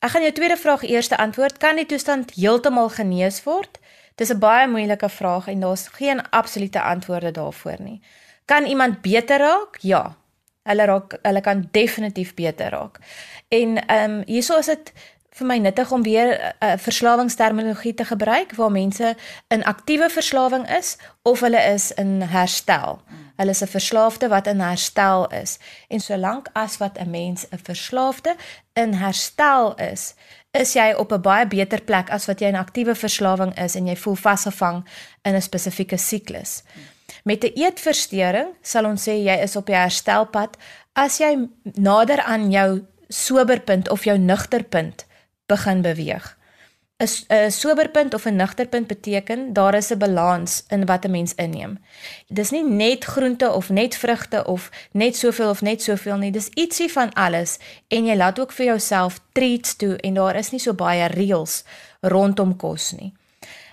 Ek 0.00 0.10
gaan 0.10 0.22
jou 0.22 0.32
tweede 0.32 0.56
vraag 0.56 0.82
eers 0.82 1.10
antwoord. 1.10 1.58
Kan 1.58 1.76
die 1.76 1.86
toestand 1.86 2.32
heeltemal 2.34 2.88
genees 2.88 3.42
word? 3.44 3.78
Dis 4.14 4.32
'n 4.32 4.38
baie 4.38 4.68
moeilike 4.68 5.08
vraag 5.08 5.48
en 5.48 5.60
daar's 5.60 5.88
geen 5.88 6.30
absolute 6.30 6.80
antwoorde 6.82 7.30
daarvoor 7.30 7.76
nie. 7.78 8.00
Kan 8.44 8.64
iemand 8.64 9.00
beter 9.00 9.38
raak? 9.38 9.76
Ja. 9.80 10.16
Hulle 10.62 10.84
raak 10.84 11.18
hulle 11.22 11.40
kan 11.40 11.68
definitief 11.70 12.34
beter 12.34 12.70
raak. 12.70 12.98
En 13.48 13.86
ehm 13.86 14.10
um, 14.10 14.22
hierso 14.26 14.58
is 14.58 14.66
dit 14.66 14.92
vir 15.30 15.46
my 15.46 15.58
nuttig 15.58 15.92
om 15.92 16.02
weer 16.02 16.26
'n 16.26 16.40
uh, 16.40 16.50
eh, 16.58 16.72
eh, 16.72 16.78
verslawingsterminologie 16.78 17.94
te 17.94 18.04
gebruik 18.04 18.54
waar 18.54 18.70
mense 18.70 19.16
in 19.48 19.64
aktiewe 19.64 20.10
verslawing 20.10 20.68
is 20.68 20.96
of 21.22 21.40
hulle 21.40 21.62
is 21.62 21.92
in 21.92 22.22
herstel. 22.22 23.02
Hulle 23.36 23.50
is 23.50 23.62
'n 23.62 23.66
verslaafde 23.66 24.28
wat 24.28 24.46
in 24.46 24.60
herstel 24.60 25.28
is. 25.28 25.58
En 25.88 26.00
solank 26.00 26.48
as 26.52 26.76
wat 26.76 26.98
'n 26.98 27.10
mens 27.10 27.46
'n 27.48 27.58
verslaafde 27.62 28.36
in 28.72 28.94
herstel 28.94 29.74
is, 29.74 30.14
is 30.50 30.72
jy 30.72 30.94
op 30.96 31.12
'n 31.12 31.20
baie 31.20 31.46
beter 31.46 31.82
plek 31.82 32.10
as 32.10 32.26
wat 32.26 32.40
jy 32.40 32.46
in 32.46 32.56
aktiewe 32.56 32.94
verslawing 32.94 33.58
is 33.58 33.74
en 33.74 33.86
jy 33.86 33.96
voel 33.96 34.14
vasgevang 34.16 34.84
in 35.22 35.34
'n 35.34 35.42
spesifieke 35.42 35.96
siklus. 35.96 36.62
Met 37.24 37.44
'n 37.44 37.52
eetversteuring 37.54 38.48
sal 38.62 38.84
ons 38.84 39.08
sê 39.08 39.12
jy 39.12 39.36
is 39.42 39.56
op 39.56 39.66
die 39.66 39.76
herstelpad 39.76 40.56
as 40.92 41.18
jy 41.18 41.48
nader 41.62 42.22
aan 42.22 42.50
jou 42.50 42.84
soberpunt 43.08 43.88
of 43.88 44.04
jou 44.04 44.18
nugterpunt 44.18 45.08
begin 45.50 45.82
beweeg. 45.82 46.36
'n 47.00 47.50
soberpunt 47.50 48.14
of 48.14 48.24
'n 48.24 48.36
nugterpunt 48.36 48.86
beteken 48.86 49.52
daar 49.52 49.74
is 49.74 49.90
'n 49.90 49.98
balans 49.98 50.64
in 50.68 50.86
wat 50.86 51.04
'n 51.04 51.10
mens 51.10 51.34
inneem. 51.34 51.78
Dis 52.26 52.50
nie 52.50 52.64
net 52.64 53.04
groente 53.04 53.52
of 53.52 53.68
net 53.68 53.96
vrugte 53.96 54.44
of 54.44 54.70
net 54.92 55.16
soveel 55.16 55.50
of 55.50 55.60
net 55.60 55.82
soveel 55.82 56.16
nie, 56.16 56.30
dis 56.30 56.48
ietsie 56.54 56.92
van 56.92 57.12
alles 57.12 57.58
en 57.88 58.06
jy 58.06 58.16
laat 58.16 58.40
ook 58.40 58.52
vir 58.52 58.66
jouself 58.66 59.20
treats 59.32 59.76
toe 59.76 59.96
en 59.96 60.14
daar 60.14 60.36
is 60.36 60.50
nie 60.50 60.60
so 60.60 60.74
baie 60.74 61.06
reëls 61.06 61.64
rondom 62.00 62.56
kos 62.56 62.92
nie. 62.92 63.12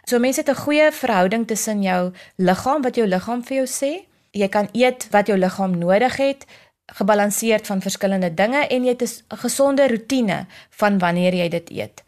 So 0.03 0.19
mense 0.19 0.39
het 0.39 0.49
'n 0.49 0.63
goeie 0.63 0.91
verhouding 0.91 1.47
tussen 1.47 1.81
jou 1.81 2.11
liggaam 2.35 2.81
wat 2.81 2.95
jou 2.95 3.07
liggaam 3.07 3.43
vir 3.43 3.57
jou 3.57 3.67
sê. 3.67 4.05
Jy 4.31 4.47
kan 4.47 4.69
eet 4.71 5.07
wat 5.11 5.27
jou 5.27 5.37
liggaam 5.37 5.77
nodig 5.77 6.17
het 6.17 6.45
gebalanseerd 6.93 7.67
van 7.67 7.81
verskillende 7.81 8.33
dinge 8.33 8.67
en 8.67 8.83
jy 8.83 8.95
het 8.95 9.23
'n 9.29 9.37
gesonde 9.37 9.87
rotine 9.87 10.45
van 10.69 10.97
wanneer 10.97 11.33
jy 11.33 11.49
dit 11.49 11.69
eet. 11.69 12.03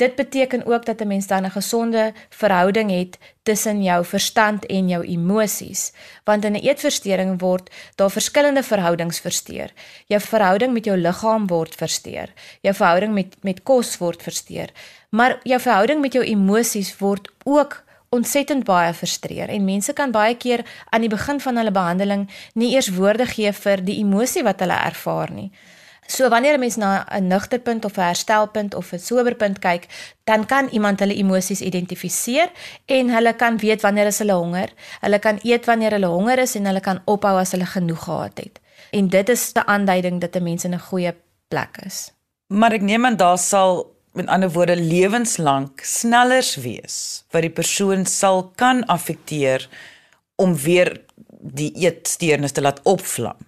Dit 0.00 0.14
beteken 0.14 0.66
ook 0.66 0.86
dat 0.86 1.00
'n 1.00 1.06
mens 1.06 1.26
dan 1.26 1.44
'n 1.44 1.50
gesonde 1.50 2.12
verhouding 2.28 2.90
het 2.90 3.18
tussen 3.42 3.82
jou 3.82 4.04
verstand 4.04 4.66
en 4.66 4.88
jou 4.88 5.04
emosies, 5.04 5.92
want 6.24 6.44
in 6.44 6.52
'n 6.52 6.64
eetversteuring 6.68 7.40
word 7.40 7.70
daar 7.94 8.10
verskillende 8.10 8.62
verhoudings 8.62 9.20
versteur. 9.20 9.72
Jou 10.06 10.20
verhouding 10.20 10.72
met 10.72 10.84
jou 10.84 10.96
liggaam 10.96 11.46
word 11.46 11.74
versteur. 11.74 12.28
Jou 12.60 12.74
verhouding 12.74 13.12
met 13.12 13.36
met 13.40 13.62
kos 13.62 13.98
word 13.98 14.22
versteur, 14.22 14.68
maar 15.10 15.40
jou 15.42 15.60
verhouding 15.60 16.00
met 16.00 16.12
jou 16.12 16.24
emosies 16.24 16.98
word 16.98 17.30
ook 17.44 17.84
ontsettend 18.10 18.64
baie 18.66 18.94
frustreer 18.94 19.48
en 19.54 19.64
mense 19.64 19.92
kan 19.92 20.10
baie 20.10 20.34
keer 20.34 20.64
aan 20.90 21.04
die 21.04 21.10
begin 21.12 21.38
van 21.40 21.60
hulle 21.60 21.70
behandeling 21.70 22.24
nie 22.58 22.72
eers 22.74 22.88
woorde 22.96 23.26
gee 23.26 23.52
vir 23.54 23.82
die 23.86 24.00
emosie 24.02 24.42
wat 24.42 24.64
hulle 24.64 24.78
ervaar 24.90 25.30
nie. 25.30 25.50
So 26.10 26.28
wanneer 26.28 26.54
'n 26.54 26.60
mens 26.60 26.76
na 26.76 27.04
'n 27.06 27.28
nugterpunt 27.28 27.84
of 27.84 27.96
'n 27.96 28.02
herstelpunt 28.10 28.74
of 28.74 28.92
'n 28.92 28.98
soberpunt 28.98 29.58
kyk, 29.58 29.86
dan 30.24 30.46
kan 30.46 30.68
iemand 30.68 30.98
hulle 31.00 31.14
emosies 31.14 31.60
identifiseer 31.60 32.50
en 32.86 33.10
hulle 33.10 33.34
kan 33.34 33.58
weet 33.58 33.80
wanneer 33.82 34.06
is 34.06 34.18
hulle 34.18 34.32
honger. 34.32 34.68
Hulle 35.00 35.18
kan 35.18 35.38
eet 35.42 35.66
wanneer 35.66 35.90
hulle 35.90 36.06
honger 36.06 36.38
is 36.38 36.54
en 36.54 36.64
hulle 36.64 36.80
kan 36.80 37.02
ophou 37.04 37.38
as 37.38 37.52
hulle 37.52 37.66
genoeg 37.66 38.02
gehad 38.04 38.38
het. 38.38 38.60
En 38.90 39.08
dit 39.08 39.28
is 39.28 39.52
'n 39.54 39.66
aanduiding 39.66 40.20
dat 40.20 40.36
'n 40.36 40.42
mens 40.42 40.64
in 40.64 40.74
'n 40.74 40.78
goeie 40.78 41.14
plek 41.48 41.76
is. 41.86 42.12
Maar 42.46 42.72
ek 42.72 42.82
neem 42.82 43.04
aan 43.06 43.16
daar 43.16 43.38
sal 43.38 43.99
met 44.12 44.26
ander 44.26 44.50
woorde 44.50 44.76
lewenslank 44.76 45.80
snellers 45.86 46.56
wees 46.56 47.24
wat 47.30 47.42
die 47.46 47.54
persoon 47.54 48.06
sal 48.06 48.50
kan 48.54 48.84
affekteer 48.86 49.68
om 50.36 50.56
weer 50.56 50.96
die 51.40 51.70
eetsteurnis 51.84 52.52
te 52.52 52.60
laat 52.60 52.80
opvlam. 52.82 53.38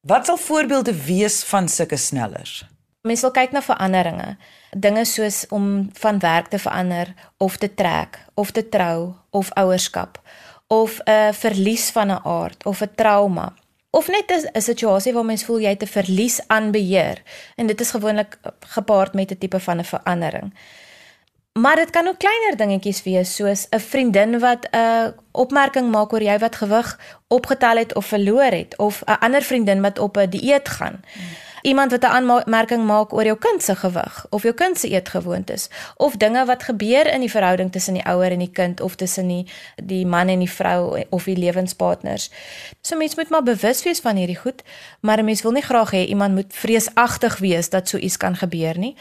Wat 0.00 0.26
sal 0.26 0.36
voorbeelde 0.36 0.94
wees 1.04 1.42
van 1.44 1.68
sulke 1.68 1.96
snellers? 1.96 2.62
Mens 3.02 3.20
wil 3.20 3.34
kyk 3.34 3.50
na 3.52 3.62
veranderinge. 3.62 4.36
Dinge 4.70 5.04
soos 5.04 5.44
om 5.50 5.90
van 5.98 6.18
werk 6.22 6.52
te 6.52 6.58
verander 6.58 7.14
of 7.42 7.56
te 7.56 7.74
trek 7.74 8.18
of 8.34 8.50
te 8.50 8.68
trou 8.68 9.14
of 9.30 9.50
ouerskap 9.58 10.20
of 10.66 11.00
'n 11.04 11.34
verlies 11.34 11.90
van 11.90 12.10
'n 12.10 12.22
aard 12.24 12.66
of 12.66 12.80
'n 12.80 12.94
trauma 12.94 13.54
of 13.92 14.08
net 14.08 14.26
'n 14.52 14.60
situasie 14.60 15.12
waar 15.12 15.24
mens 15.24 15.44
voel 15.44 15.60
jy 15.60 15.68
het 15.68 15.82
'n 15.82 15.94
verlies 15.98 16.40
aan 16.46 16.70
beheer 16.70 17.22
en 17.56 17.66
dit 17.66 17.80
is 17.80 17.90
gewoonlik 17.90 18.38
gepaard 18.60 19.14
met 19.14 19.30
'n 19.30 19.38
tipe 19.38 19.60
van 19.60 19.78
'n 19.78 19.84
verandering. 19.84 20.54
Maar 21.52 21.76
dit 21.76 21.90
kan 21.90 22.08
ook 22.08 22.18
kleiner 22.18 22.56
dingetjies 22.56 23.02
wees 23.02 23.34
soos 23.34 23.66
'n 23.70 23.78
vriendin 23.78 24.38
wat 24.38 24.68
'n 24.70 25.14
opmerking 25.32 25.90
maak 25.90 26.12
oor 26.12 26.22
jy 26.22 26.38
wat 26.38 26.56
gewig 26.56 26.98
opgetel 27.28 27.76
het 27.76 27.94
of 27.94 28.06
verloor 28.06 28.52
het 28.60 28.78
of 28.78 29.02
'n 29.04 29.18
ander 29.20 29.42
vriendin 29.42 29.80
wat 29.80 29.98
op 29.98 30.16
'n 30.16 30.28
dieet 30.28 30.68
gaan. 30.68 31.00
Hmm 31.12 31.51
iemand 31.62 31.90
wat 31.90 32.02
'n 32.02 32.06
aanmerking 32.06 32.84
maak 32.84 33.12
oor 33.12 33.24
jou 33.24 33.38
kind 33.38 33.62
se 33.62 33.76
gewig 33.76 34.26
of 34.30 34.42
jou 34.42 34.54
kind 34.54 34.78
se 34.78 34.88
eetgewoontes 34.88 35.68
of 35.96 36.16
dinge 36.16 36.44
wat 36.44 36.62
gebeur 36.62 37.06
in 37.06 37.20
die 37.20 37.30
verhouding 37.30 37.72
tussen 37.72 37.94
die 37.94 38.04
ouer 38.04 38.30
en 38.30 38.38
die 38.38 38.50
kind 38.52 38.80
of 38.80 38.94
tussen 38.94 39.28
die 39.28 39.46
die 39.76 40.06
man 40.06 40.28
en 40.28 40.38
die 40.38 40.50
vrou 40.50 41.04
of 41.08 41.24
die 41.24 41.36
lewenspartners. 41.36 42.30
So 42.80 42.96
mens 42.96 43.14
moet 43.14 43.28
maar 43.28 43.42
bewus 43.42 43.82
wees 43.82 44.00
van 44.00 44.16
hierdie 44.16 44.38
goed, 44.38 44.62
maar 45.00 45.18
'n 45.18 45.24
mens 45.24 45.42
wil 45.42 45.52
nie 45.52 45.62
graag 45.62 45.90
hê 45.90 46.06
iemand 46.06 46.34
moet 46.34 46.52
vreesagtig 46.54 47.38
wees 47.38 47.68
dat 47.68 47.88
so 47.88 47.96
iets 47.96 48.16
kan 48.16 48.36
gebeur 48.36 48.78
nie. 48.78 48.96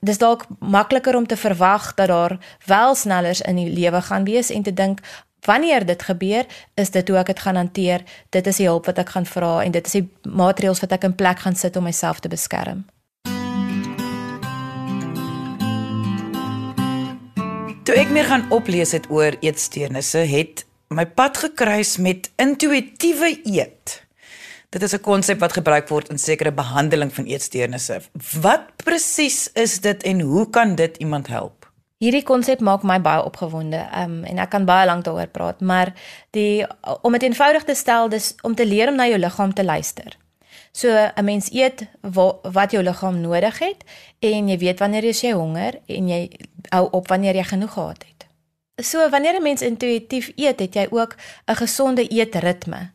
Dis 0.00 0.18
dalk 0.18 0.46
makliker 0.58 1.16
om 1.16 1.26
te 1.26 1.36
verwag 1.36 1.94
dat 1.94 2.08
daar 2.08 2.38
wel 2.66 2.94
snellers 2.94 3.40
in 3.40 3.56
die 3.56 3.70
lewe 3.70 4.00
gaan 4.00 4.24
wees 4.24 4.50
en 4.50 4.62
te 4.62 4.72
dink 4.72 5.00
wanneer 5.44 5.86
dit 5.86 6.02
gebeur, 6.02 6.46
is 6.74 6.90
dit 6.90 7.08
hoe 7.08 7.18
ek 7.18 7.26
dit 7.26 7.40
gaan 7.40 7.56
hanteer. 7.56 8.04
Dit 8.30 8.46
is 8.46 8.56
die 8.56 8.66
hulp 8.66 8.86
wat 8.86 8.98
ek 8.98 9.08
gaan 9.08 9.26
vra 9.26 9.62
en 9.64 9.72
dit 9.72 9.86
is 9.86 9.92
die 9.92 10.06
maatreëls 10.28 10.80
wat 10.80 10.92
ek 10.92 11.04
in 11.08 11.14
plek 11.14 11.38
gaan 11.44 11.56
sit 11.56 11.76
om 11.76 11.84
myself 11.84 12.20
te 12.20 12.28
beskerm. 12.28 12.84
Toe 17.84 17.96
ek 17.98 18.12
meer 18.14 18.28
gaan 18.28 18.44
oplees 18.54 18.92
het 18.94 19.08
oor 19.10 19.34
eetsteurnisse, 19.40 20.22
het 20.30 20.64
my 20.94 21.06
pad 21.06 21.38
gekruis 21.42 21.96
met 21.98 22.28
intuïtiewe 22.38 23.32
eet. 23.44 24.00
Dit 24.70 24.82
is 24.82 24.94
'n 24.94 25.02
konsep 25.02 25.40
wat 25.40 25.52
gebruik 25.52 25.88
word 25.88 26.08
in 26.08 26.18
sekere 26.18 26.52
behandeling 26.52 27.10
van 27.14 27.24
eetsteurnisse. 27.26 28.00
Wat 28.40 28.70
presies 28.76 29.50
is 29.54 29.80
dit 29.80 30.02
en 30.02 30.20
hoe 30.20 30.50
kan 30.50 30.74
dit 30.74 30.96
iemand 30.96 31.26
help? 31.26 31.59
Hierdie 32.00 32.22
konsep 32.24 32.62
maak 32.64 32.84
my 32.88 32.96
baie 33.04 33.20
opgewonde. 33.28 33.82
Um 33.92 34.22
en 34.24 34.38
ek 34.40 34.50
kan 34.54 34.64
baie 34.64 34.86
lank 34.88 35.04
daaroor 35.04 35.28
praat, 35.28 35.60
maar 35.60 35.92
die 36.32 36.64
om 37.04 37.12
dit 37.12 37.26
eenvoudig 37.28 37.66
te 37.68 37.76
stel, 37.76 38.08
dis 38.08 38.32
om 38.42 38.54
te 38.56 38.64
leer 38.64 38.88
om 38.88 38.96
na 38.96 39.04
jou 39.10 39.18
liggaam 39.20 39.52
te 39.52 39.64
luister. 39.64 40.16
So 40.72 40.88
'n 40.88 41.24
mens 41.24 41.50
eet 41.52 41.86
wat, 42.00 42.38
wat 42.52 42.70
jou 42.70 42.82
liggaam 42.82 43.20
nodig 43.20 43.58
het 43.58 43.84
en 44.18 44.48
jy 44.48 44.58
weet 44.58 44.78
wanneer 44.78 45.04
jy 45.04 45.32
honger 45.32 45.80
en 45.86 46.08
jy 46.08 46.30
hou 46.68 46.88
op 46.90 47.08
wanneer 47.08 47.34
jy 47.34 47.44
genoeg 47.44 47.72
gehad 47.72 48.04
het. 48.08 48.26
So 48.84 49.08
wanneer 49.10 49.36
'n 49.36 49.42
mens 49.42 49.62
intuïtief 49.62 50.32
eet, 50.36 50.60
het 50.60 50.74
jy 50.74 50.86
ook 50.90 51.16
'n 51.46 51.54
gesonde 51.54 52.08
eetritme. 52.08 52.90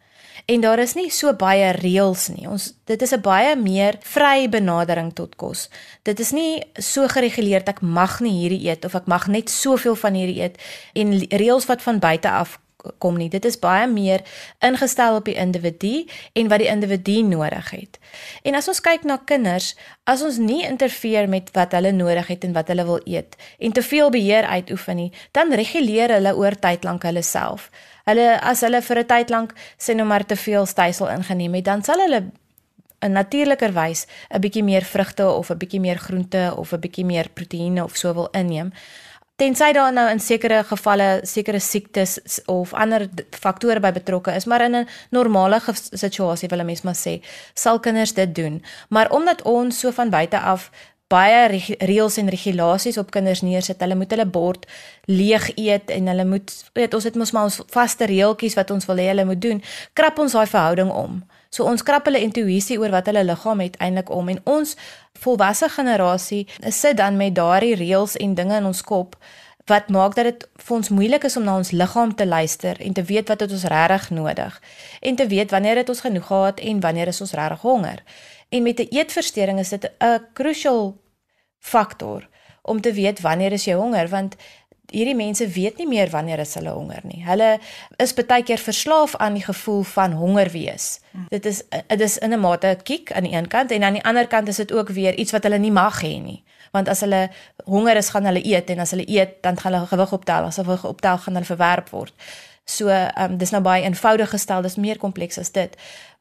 En 0.46 0.62
daar 0.62 0.80
is 0.80 0.94
nie 0.94 1.10
so 1.10 1.34
baie 1.34 1.72
reëls 1.74 2.28
nie. 2.36 2.46
Ons 2.50 2.74
dit 2.86 3.02
is 3.02 3.14
'n 3.14 3.22
baie 3.22 3.56
meer 3.56 3.98
vry 4.02 4.50
benadering 4.50 5.14
tot 5.14 5.36
kos. 5.36 5.70
Dit 6.04 6.20
is 6.20 6.32
nie 6.32 6.64
so 6.74 7.08
gereguleer 7.08 7.64
dat 7.64 7.76
ek 7.76 7.82
mag 7.82 8.20
nie 8.20 8.32
hierdie 8.42 8.70
eet 8.70 8.86
of 8.86 8.96
ek 8.96 9.06
mag 9.06 9.28
net 9.28 9.50
soveel 9.50 9.96
van 9.96 10.14
hierdie 10.14 10.42
eet 10.42 10.58
en 10.94 11.28
reëls 11.30 11.66
wat 11.66 11.82
van 11.82 12.00
buite 12.00 12.30
af 12.30 12.60
kom 12.98 13.18
nie. 13.18 13.30
Dit 13.30 13.46
is 13.46 13.58
baie 13.60 13.88
meer 13.88 14.22
ingestel 14.60 15.16
op 15.16 15.26
die 15.26 15.38
individu 15.42 16.06
en 16.34 16.48
wat 16.52 16.62
die 16.62 16.70
individu 16.70 17.22
nodig 17.22 17.70
het. 17.70 18.00
En 18.44 18.56
as 18.56 18.68
ons 18.68 18.82
kyk 18.82 19.04
na 19.04 19.18
kinders, 19.26 19.74
as 20.04 20.22
ons 20.26 20.38
nie 20.38 20.64
interfereer 20.68 21.30
met 21.30 21.50
wat 21.54 21.72
hulle 21.78 21.92
nodig 21.92 22.28
het 22.28 22.44
en 22.44 22.54
wat 22.54 22.68
hulle 22.68 22.86
wil 22.86 23.02
eet 23.06 23.36
en 23.60 23.72
te 23.72 23.82
veel 23.82 24.10
beheer 24.10 24.46
uitoefen 24.46 24.96
nie, 24.96 25.12
dan 25.32 25.54
reguleer 25.54 26.18
hulle 26.18 26.36
oor 26.36 26.58
tyd 26.60 26.84
lank 26.84 27.04
hulle 27.04 27.24
self. 27.24 27.72
Hulle 28.06 28.40
as 28.42 28.62
hulle 28.62 28.82
vir 28.82 29.00
'n 29.00 29.06
tyd 29.06 29.30
lank 29.30 29.54
sê 29.78 29.96
nou 29.96 30.06
maar 30.06 30.26
te 30.26 30.36
veel 30.36 30.66
stysel 30.66 31.10
ingeneem 31.10 31.54
het, 31.54 31.66
dan 31.66 31.84
sal 31.84 32.00
hulle 32.00 32.32
'n 33.02 33.12
natuurliker 33.12 33.74
wys 33.74 34.06
'n 34.30 34.42
bietjie 34.42 34.64
meer 34.64 34.84
vrugte 34.84 35.26
of 35.30 35.50
'n 35.50 35.58
bietjie 35.58 35.80
meer 35.80 35.98
groente 35.98 36.54
of 36.56 36.74
'n 36.74 36.80
bietjie 36.80 37.06
meer 37.06 37.30
proteïene 37.30 37.84
of 37.84 37.96
so 37.96 38.14
wil 38.14 38.30
inneem. 38.32 38.72
Tensy 39.36 39.74
daar 39.74 39.94
nou 39.94 40.10
in 40.10 40.20
sekere 40.20 40.64
gevalle 40.64 41.20
sekere 41.24 41.60
siektes 41.60 42.20
of 42.46 42.74
ander 42.74 43.10
faktore 43.32 43.80
by 43.80 43.92
betrokke 43.92 44.32
is, 44.32 44.46
maar 44.46 44.62
in 44.62 44.76
'n 44.76 44.88
normale 45.10 45.60
situasie 45.92 46.50
wil 46.50 46.60
'n 46.60 46.66
mens 46.66 46.82
maar 46.82 46.96
sê, 46.96 47.22
sal 47.54 47.80
kinders 47.80 48.14
dit 48.14 48.36
doen. 48.36 48.64
Maar 48.90 49.12
omdat 49.12 49.42
ons 49.42 49.80
so 49.80 49.92
van 49.92 50.10
buite 50.10 50.40
af 50.40 50.72
baie 51.16 51.46
reëls 51.80 52.20
en 52.22 52.32
regulasies 52.34 53.00
op 53.02 53.14
kinders 53.16 53.42
neersit. 53.46 53.80
Hulle 53.82 53.96
moet 53.96 54.12
hulle 54.12 54.28
bord 54.28 54.68
leeg 55.08 55.48
eet 55.56 55.94
en 55.96 56.12
hulle 56.12 56.26
moet 56.28 56.52
weet 56.78 56.94
ons 56.98 57.08
het 57.08 57.16
mos 57.20 57.32
maar 57.36 57.50
ons 57.50 57.62
vaste 57.74 58.08
reeltjies 58.12 58.58
wat 58.60 58.74
ons 58.76 58.90
wil 58.90 59.02
hê 59.02 59.08
hulle 59.14 59.26
moet 59.26 59.42
doen. 59.42 59.64
Krap 59.94 60.20
ons 60.20 60.36
daai 60.36 60.48
verhouding 60.52 60.92
om. 60.92 61.24
So 61.56 61.64
ons 61.64 61.86
krap 61.88 62.10
hulle 62.10 62.20
intuïsie 62.20 62.78
oor 62.82 62.92
wat 62.92 63.08
hulle 63.08 63.24
liggaam 63.24 63.64
het 63.64 63.78
eintlik 63.80 64.12
om 64.12 64.30
en 64.34 64.42
ons 64.58 64.76
volwasse 65.24 65.70
generasie 65.72 66.44
sit 66.70 66.98
dan 67.00 67.18
met 67.18 67.36
daardie 67.36 67.76
reëls 67.80 68.18
en 68.20 68.36
dinge 68.36 68.58
in 68.60 68.68
ons 68.72 68.84
kop 68.84 69.16
wat 69.70 69.88
maak 69.90 70.14
dat 70.18 70.28
dit 70.30 70.44
vir 70.66 70.76
ons 70.76 70.92
moeilik 70.94 71.24
is 71.26 71.38
om 71.40 71.46
na 71.48 71.56
ons 71.58 71.72
liggaam 71.74 72.12
te 72.16 72.28
luister 72.28 72.78
en 72.82 72.94
te 72.94 73.04
weet 73.04 73.32
wat 73.32 73.42
het 73.42 73.56
ons 73.56 73.66
regtig 73.72 74.10
nodig 74.18 74.60
en 75.02 75.16
te 75.16 75.28
weet 75.32 75.56
wanneer 75.56 75.82
het 75.82 75.90
ons 75.90 76.04
genoeg 76.06 76.28
gehad 76.28 76.60
en 76.60 76.84
wanneer 76.84 77.14
is 77.14 77.22
ons 77.22 77.34
regtig 77.40 77.62
honger. 77.62 78.04
En 78.50 78.64
met 78.64 78.80
'n 78.80 78.92
eetversteuring 78.92 79.60
is 79.60 79.70
dit 79.70 79.90
'n 80.00 80.22
crucial 80.34 80.98
faktor 81.66 82.28
om 82.62 82.82
te 82.82 82.94
weet 82.94 83.22
wanneer 83.22 83.52
is 83.58 83.66
jy 83.66 83.76
honger 83.78 84.10
want 84.10 84.38
hierdie 84.94 85.16
mense 85.18 85.48
weet 85.50 85.80
nie 85.82 85.88
meer 85.90 86.12
wanneer 86.14 86.42
is 86.44 86.54
hulle 86.58 86.74
honger 86.76 87.02
nie. 87.10 87.24
Hulle 87.26 87.56
is 88.02 88.14
baie 88.16 88.44
keer 88.46 88.62
verslaaf 88.62 89.16
aan 89.22 89.38
die 89.40 89.44
gevoel 89.46 89.84
van 89.96 90.14
honger 90.20 90.52
wees. 90.54 91.00
Hmm. 91.12 91.26
Dit 91.34 91.48
is 91.50 91.64
dit 91.72 92.02
is 92.02 92.18
in 92.18 92.34
'n 92.34 92.40
mate 92.40 92.68
'n 92.68 92.84
kiek 92.84 93.12
aan 93.12 93.24
die 93.24 93.34
een 93.34 93.48
kant 93.48 93.72
en 93.72 93.84
aan 93.84 93.98
die 93.98 94.06
ander 94.06 94.28
kant 94.28 94.48
is 94.48 94.62
dit 94.62 94.72
ook 94.72 94.90
weer 94.90 95.16
iets 95.16 95.32
wat 95.32 95.44
hulle 95.44 95.58
nie 95.58 95.72
mag 95.72 96.02
hê 96.02 96.22
nie. 96.22 96.44
Want 96.72 96.90
as 96.90 97.00
hulle 97.00 97.30
honger 97.66 97.96
is, 97.96 98.10
gaan 98.10 98.26
hulle 98.26 98.46
eet 98.46 98.70
en 98.70 98.80
as 98.80 98.92
hulle 98.92 99.08
eet, 99.08 99.42
dan 99.42 99.58
gaan 99.58 99.74
hulle 99.74 99.88
gewig 99.88 100.12
optel. 100.12 100.44
As 100.44 100.56
hulle 100.56 100.68
gewig 100.68 100.86
optel, 100.86 101.18
gaan 101.18 101.34
hulle 101.34 101.46
verwerp 101.46 101.90
word. 101.90 102.14
So, 102.66 102.88
ehm 102.90 103.32
um, 103.32 103.38
dis 103.38 103.52
nou 103.54 103.62
baie 103.62 103.84
eenvoudig 103.86 104.30
gestel, 104.30 104.62
dis 104.66 104.76
meer 104.76 104.98
kompleks 104.98 105.38
as 105.38 105.52
dit. 105.54 105.76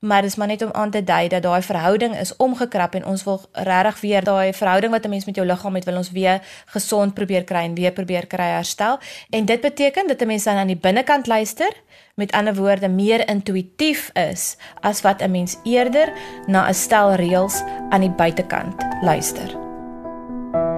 Maar 0.04 0.22
dis 0.22 0.34
maar 0.36 0.46
net 0.46 0.62
om 0.62 0.72
aan 0.72 0.90
te 0.90 1.00
dui 1.04 1.28
dat 1.28 1.42
daai 1.42 1.62
verhouding 1.62 2.16
is 2.20 2.36
omgekrap 2.36 2.94
en 2.94 3.06
ons 3.06 3.24
wil 3.24 3.40
regtig 3.52 4.00
weer 4.00 4.24
daai 4.24 4.52
verhouding 4.52 4.92
wat 4.92 5.04
'n 5.04 5.08
mens 5.08 5.24
met 5.24 5.34
jou 5.34 5.46
liggaam 5.46 5.74
het, 5.74 5.84
wil 5.84 5.96
ons 5.96 6.10
weer 6.10 6.40
gesond 6.66 7.14
probeer 7.14 7.44
kry 7.44 7.64
en 7.64 7.74
weer 7.74 7.92
probeer 7.92 8.26
kry 8.26 8.44
herstel. 8.44 8.98
En 9.30 9.44
dit 9.44 9.60
beteken 9.60 10.08
dat 10.08 10.20
'n 10.20 10.26
mens 10.26 10.44
dan 10.44 10.56
aan 10.56 10.66
die 10.66 10.76
binnekant 10.76 11.26
luister, 11.26 11.72
met 12.14 12.32
ander 12.32 12.54
woorde 12.54 12.88
meer 12.88 13.28
intuïtief 13.28 14.10
is 14.12 14.56
as 14.80 15.00
wat 15.00 15.22
'n 15.22 15.30
mens 15.30 15.56
eerder 15.64 16.12
na 16.46 16.68
'n 16.68 16.74
stel 16.74 17.14
reëls 17.14 17.62
aan 17.88 18.00
die 18.00 18.10
buitekant 18.10 18.74
luister. 19.02 19.56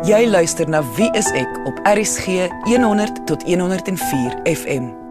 Jy 0.03 0.27
luister 0.29 0.69
na 0.69 0.83
Wie 0.95 1.11
is 1.13 1.31
ek 1.31 1.67
op 1.67 1.81
RCG 1.83 2.49
100 2.65 3.27
tot 3.27 3.43
104 3.43 4.41
FM. 4.45 5.06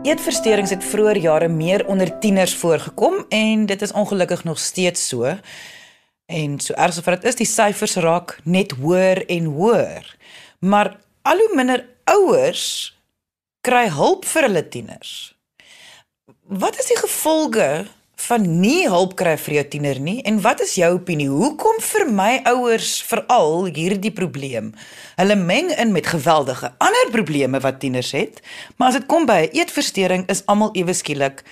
Eetversteurings 0.00 0.70
het 0.72 0.84
vroeër 0.84 1.18
jare 1.20 1.48
meer 1.48 1.82
onder 1.86 2.08
tieners 2.18 2.54
voorgekom 2.56 3.18
en 3.28 3.66
dit 3.66 3.82
is 3.82 3.92
ongelukkig 3.92 4.44
nog 4.44 4.58
steeds 4.58 5.08
so. 5.08 5.34
En 6.26 6.60
so 6.60 6.72
erg 6.72 6.94
sover 6.96 7.18
dit 7.18 7.24
is, 7.28 7.36
die 7.36 7.46
syfers 7.46 7.98
raak 8.00 8.38
net 8.44 8.72
hoër 8.80 9.26
en 9.26 9.44
hoër. 9.44 10.16
Maar 10.58 10.96
al 11.22 11.36
hoe 11.36 11.56
minder 11.56 11.84
ouers 12.04 12.64
kry 13.60 13.90
hulp 13.92 14.24
vir 14.24 14.48
hulle 14.48 14.64
tieners. 14.68 15.12
Wat 16.48 16.80
is 16.80 16.88
die 16.88 16.98
gevolge 17.02 17.68
van 18.26 18.44
nie 18.60 18.88
hulp 18.88 19.14
kry 19.18 19.36
vir 19.40 19.54
jou 19.54 19.64
tiener 19.74 20.00
nie 20.00 20.18
en 20.28 20.40
wat 20.44 20.60
is 20.64 20.74
jou 20.78 20.90
opinie? 20.96 21.28
Hoekom 21.32 21.80
vir 21.84 22.04
my 22.10 22.32
ouers 22.50 22.98
veral 23.06 23.70
hierdie 23.70 24.12
probleem? 24.12 24.72
Hulle 25.20 25.36
meng 25.36 25.70
in 25.76 25.92
met 25.92 26.10
geweldige 26.10 26.72
ander 26.78 27.12
probleme 27.14 27.60
wat 27.60 27.80
tieners 27.80 28.12
het, 28.16 28.42
maar 28.76 28.92
as 28.92 29.00
dit 29.00 29.08
kom 29.08 29.26
by 29.26 29.48
'n 29.48 29.56
eetversteuring 29.62 30.28
is 30.28 30.44
almal 30.46 30.74
ewe 30.74 30.92
skielik 30.92 31.44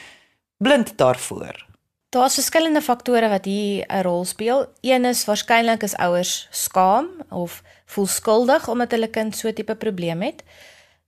blind 0.58 0.96
daarvoor. 0.96 1.66
Daar's 2.08 2.34
verskillende 2.34 2.80
faktore 2.80 3.28
wat 3.28 3.44
hier 3.44 3.84
'n 3.88 4.02
rol 4.02 4.24
speel. 4.24 4.66
Een 4.80 5.04
is 5.04 5.24
waarskynlik 5.24 5.82
is 5.82 5.96
ouers 5.96 6.48
skaam 6.50 7.06
of 7.30 7.62
voel 7.86 8.06
skuldig 8.06 8.68
omdat 8.68 8.90
hulle 8.90 9.08
kind 9.08 9.36
so 9.36 9.52
tipe 9.52 9.74
probleem 9.74 10.22
het. 10.22 10.42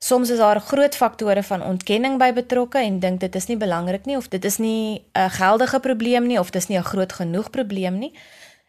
Soms 0.05 0.31
is 0.31 0.39
daar 0.39 0.61
groot 0.61 0.97
faktore 0.97 1.43
van 1.43 1.63
ontkenning 1.63 2.15
by 2.19 2.31
betrokke 2.33 2.79
en 2.81 2.99
dink 3.03 3.21
dit 3.21 3.35
is 3.37 3.47
nie 3.51 3.57
belangrik 3.61 4.07
nie 4.09 4.17
of 4.17 4.31
dit 4.33 4.45
is 4.45 4.57
nie 4.59 5.05
'n 5.13 5.31
geldige 5.31 5.81
probleem 5.81 6.27
nie 6.27 6.39
of 6.41 6.51
dis 6.51 6.69
nie 6.69 6.79
'n 6.79 6.91
groot 6.93 7.13
genoeg 7.13 7.51
probleem 7.51 7.99
nie. 7.99 8.13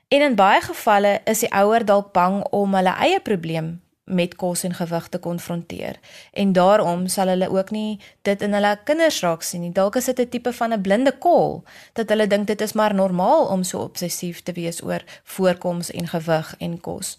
En 0.08 0.22
in 0.22 0.36
baie 0.36 0.62
gevalle 0.62 1.22
is 1.26 1.40
die 1.40 1.52
ouer 1.52 1.86
dalk 1.86 2.12
bang 2.12 2.44
om 2.50 2.74
hulle 2.74 2.96
eie 2.98 3.20
probleem 3.20 3.82
met 4.06 4.36
kos 4.36 4.64
en 4.64 4.74
gewig 4.74 5.08
te 5.08 5.18
konfronteer 5.18 5.96
en 6.32 6.54
daarom 6.54 7.08
sal 7.08 7.28
hulle 7.28 7.50
ook 7.50 7.72
nie 7.72 8.00
dit 8.22 8.42
in 8.42 8.54
hulle 8.54 8.80
kinders 8.84 9.22
raak 9.22 9.42
sien 9.42 9.62
nie. 9.62 9.72
Dalk 9.72 9.96
is 9.96 10.06
dit 10.06 10.20
'n 10.20 10.30
tipe 10.30 10.54
van 10.54 10.74
'n 10.74 10.82
blinde 10.82 11.18
kol 11.18 11.64
dat 11.94 12.10
hulle 12.10 12.28
dink 12.28 12.48
dit 12.48 12.62
is 12.62 12.74
maar 12.74 12.94
normaal 12.94 13.46
om 13.46 13.64
so 13.64 13.80
obsessief 13.80 14.44
te 14.44 14.52
wees 14.52 14.84
oor 14.84 15.04
voorkoms 15.24 15.92
en 15.92 16.08
gewig 16.08 16.56
en 16.58 16.82
kos. 16.82 17.18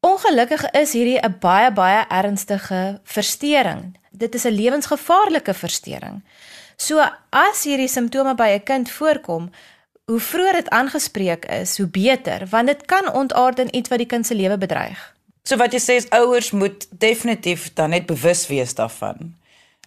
Ongelukkig 0.00 0.62
is 0.70 0.92
hierdie 0.92 1.20
'n 1.20 1.36
baie 1.40 1.72
baie 1.72 2.04
ernstige 2.08 3.00
verstoring. 3.04 3.96
Dit 4.10 4.34
is 4.34 4.44
'n 4.44 4.54
lewensgevaarlike 4.60 5.54
verstoring. 5.54 6.24
So 6.76 6.98
as 7.30 7.64
hierdie 7.64 7.88
simptome 7.88 8.34
by 8.34 8.48
'n 8.48 8.62
kind 8.62 8.90
voorkom, 8.90 9.50
hoe 10.04 10.20
vroeër 10.20 10.52
dit 10.52 10.68
aangespreek 10.68 11.44
is, 11.44 11.76
hoe 11.78 11.86
beter, 11.86 12.46
want 12.50 12.66
dit 12.66 12.86
kan 12.86 13.12
ontaard 13.12 13.58
in 13.58 13.76
iets 13.76 13.88
wat 13.88 13.98
die 13.98 14.06
kind 14.06 14.26
se 14.26 14.34
lewe 14.34 14.58
bedreig. 14.58 15.14
So 15.42 15.56
wat 15.56 15.72
jy 15.72 15.80
sê 15.80 15.94
is 15.96 16.08
ouers 16.08 16.50
moet 16.50 16.86
definitief 16.90 17.72
dan 17.74 17.90
net 17.90 18.06
bewus 18.06 18.46
wees 18.46 18.74
daarvan 18.74 19.34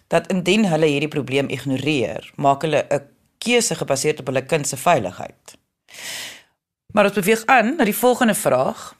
dat 0.08 0.26
indien 0.26 0.66
hulle 0.68 0.86
hierdie 0.86 1.08
probleem 1.08 1.48
ignoreer, 1.48 2.32
maak 2.36 2.62
hulle 2.62 2.86
'n 2.90 3.02
keuse 3.38 3.74
gebaseer 3.74 4.18
op 4.18 4.26
hulle 4.26 4.46
kind 4.46 4.68
se 4.68 4.76
veiligheid. 4.76 5.56
Maar 6.92 7.04
ons 7.04 7.14
beweeg 7.14 7.46
aan 7.46 7.76
na 7.76 7.84
die 7.84 7.96
volgende 7.96 8.34
vraag. 8.34 8.94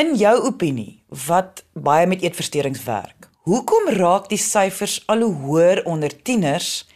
In 0.00 0.14
jou 0.16 0.32
opinie, 0.46 1.02
wat 1.26 1.64
baie 1.76 2.06
met 2.08 2.22
eetversteurings 2.24 2.84
werk, 2.86 3.26
hoekom 3.44 3.90
raak 3.98 4.30
die 4.30 4.38
syfers 4.40 4.94
al 5.12 5.20
hoe 5.26 5.34
hoër 5.42 5.80
onder 5.84 6.14
tieners 6.24 6.86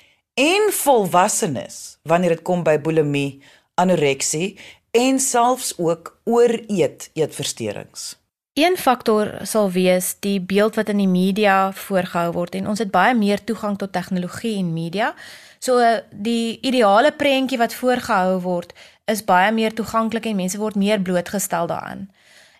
en 0.40 0.70
volwassenes 0.72 1.98
wanneer 2.08 2.36
dit 2.36 2.44
kom 2.48 2.62
by 2.64 2.78
bulimie, 2.80 3.42
anoreksie 3.76 4.54
en 4.96 5.20
selfs 5.20 5.74
ook 5.76 6.14
ooreet 6.24 7.10
eetversteurings? 7.12 8.14
Een 8.56 8.80
faktor 8.80 9.34
sal 9.42 9.68
wees 9.74 10.14
die 10.24 10.38
beeld 10.40 10.80
wat 10.80 10.88
in 10.88 11.04
die 11.04 11.10
media 11.10 11.74
voorgehou 11.76 12.32
word 12.38 12.56
en 12.56 12.72
ons 12.72 12.80
het 12.80 12.94
baie 12.94 13.12
meer 13.18 13.44
toegang 13.44 13.76
tot 13.76 13.92
tegnologie 13.92 14.56
en 14.62 14.72
media. 14.72 15.12
So 15.60 15.82
die 16.08 16.56
ideale 16.62 17.12
prentjie 17.12 17.60
wat 17.60 17.76
voorgehou 17.76 18.40
word 18.48 18.72
is 19.04 19.26
baie 19.28 19.52
meer 19.52 19.76
toeganklik 19.76 20.30
en 20.30 20.40
mense 20.40 20.56
word 20.62 20.80
meer 20.80 21.02
blootgestel 21.04 21.68
daaraan. 21.68 22.08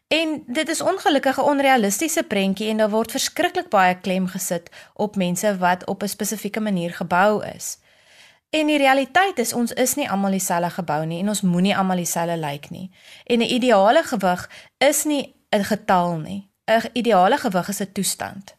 En 0.09 0.43
dit 0.47 0.69
is 0.69 0.81
ongelukkig 0.81 1.37
'n 1.39 1.41
onrealistiese 1.41 2.23
prentjie 2.23 2.69
en 2.69 2.77
daar 2.77 2.91
word 2.91 3.11
verskriklik 3.11 3.69
baie 3.69 4.01
klem 4.01 4.27
gesit 4.27 4.71
op 4.95 5.17
mense 5.17 5.59
wat 5.59 5.87
op 5.87 6.03
'n 6.03 6.09
spesifieke 6.09 6.61
manier 6.61 6.95
gebou 6.95 7.45
is. 7.45 7.79
En 8.51 8.67
die 8.67 8.79
realiteit 8.79 9.39
is 9.39 9.53
ons 9.53 9.73
is 9.73 9.95
nie 9.95 10.11
almal 10.11 10.31
dieselfde 10.31 10.71
gebou 10.71 11.07
nie 11.07 11.19
en 11.21 11.29
ons 11.29 11.41
moenie 11.41 11.77
almal 11.77 11.97
dieselfde 11.97 12.37
lyk 12.37 12.71
nie. 12.71 12.91
En 13.25 13.39
'n 13.39 13.53
ideale 13.55 14.03
gewig 14.03 14.51
is 14.79 15.05
nie 15.05 15.35
'n 15.51 15.65
getal 15.65 16.17
nie. 16.17 16.51
'n 16.65 16.91
Ideale 16.93 17.37
gewig 17.37 17.69
is 17.69 17.81
'n 17.81 17.93
toestand. 17.93 18.55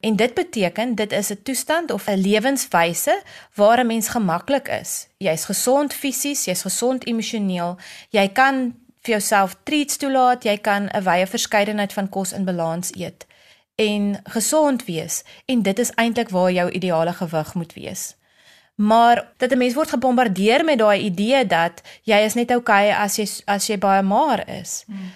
En 0.00 0.16
dit 0.16 0.34
beteken 0.34 0.94
dit 0.94 1.12
is 1.12 1.30
'n 1.30 1.42
toestand 1.42 1.90
of 1.90 2.06
'n 2.06 2.18
lewenswyse 2.18 3.22
waar 3.54 3.78
'n 3.80 3.86
mens 3.86 4.08
gemaklik 4.08 4.68
is. 4.68 5.08
Jy's 5.18 5.44
gesond 5.44 5.94
fisies, 5.94 6.44
jy's 6.44 6.62
gesond 6.62 7.06
emosioneel. 7.06 7.78
Jy 8.10 8.28
kan 8.28 8.74
vir 9.06 9.16
jouself 9.16 9.56
treats 9.62 9.96
toelaat, 10.02 10.44
jy 10.44 10.58
kan 10.58 10.90
'n 10.90 11.02
wye 11.02 11.26
verskeidenheid 11.26 11.92
van 11.92 12.08
kos 12.08 12.32
in 12.32 12.44
balans 12.44 12.92
eet 12.94 13.26
en 13.76 14.20
gesond 14.24 14.84
wees 14.84 15.22
en 15.46 15.62
dit 15.62 15.78
is 15.78 15.92
eintlik 15.94 16.28
waar 16.28 16.52
jou 16.52 16.70
ideale 16.70 17.12
gewig 17.12 17.54
moet 17.54 17.72
wees. 17.72 18.14
Maar 18.74 19.28
dat 19.36 19.52
'n 19.52 19.58
mens 19.58 19.74
word 19.74 19.88
gebombardeer 19.88 20.64
met 20.64 20.78
daai 20.78 21.00
idee 21.00 21.46
dat 21.46 21.82
jy 22.02 22.16
is 22.16 22.34
net 22.34 22.50
oukei 22.50 22.88
okay 22.88 23.04
as 23.04 23.16
jy 23.16 23.26
as 23.44 23.66
jy 23.66 23.78
baie 23.78 24.02
maar 24.02 24.48
is. 24.48 24.84
Hmm. 24.86 25.12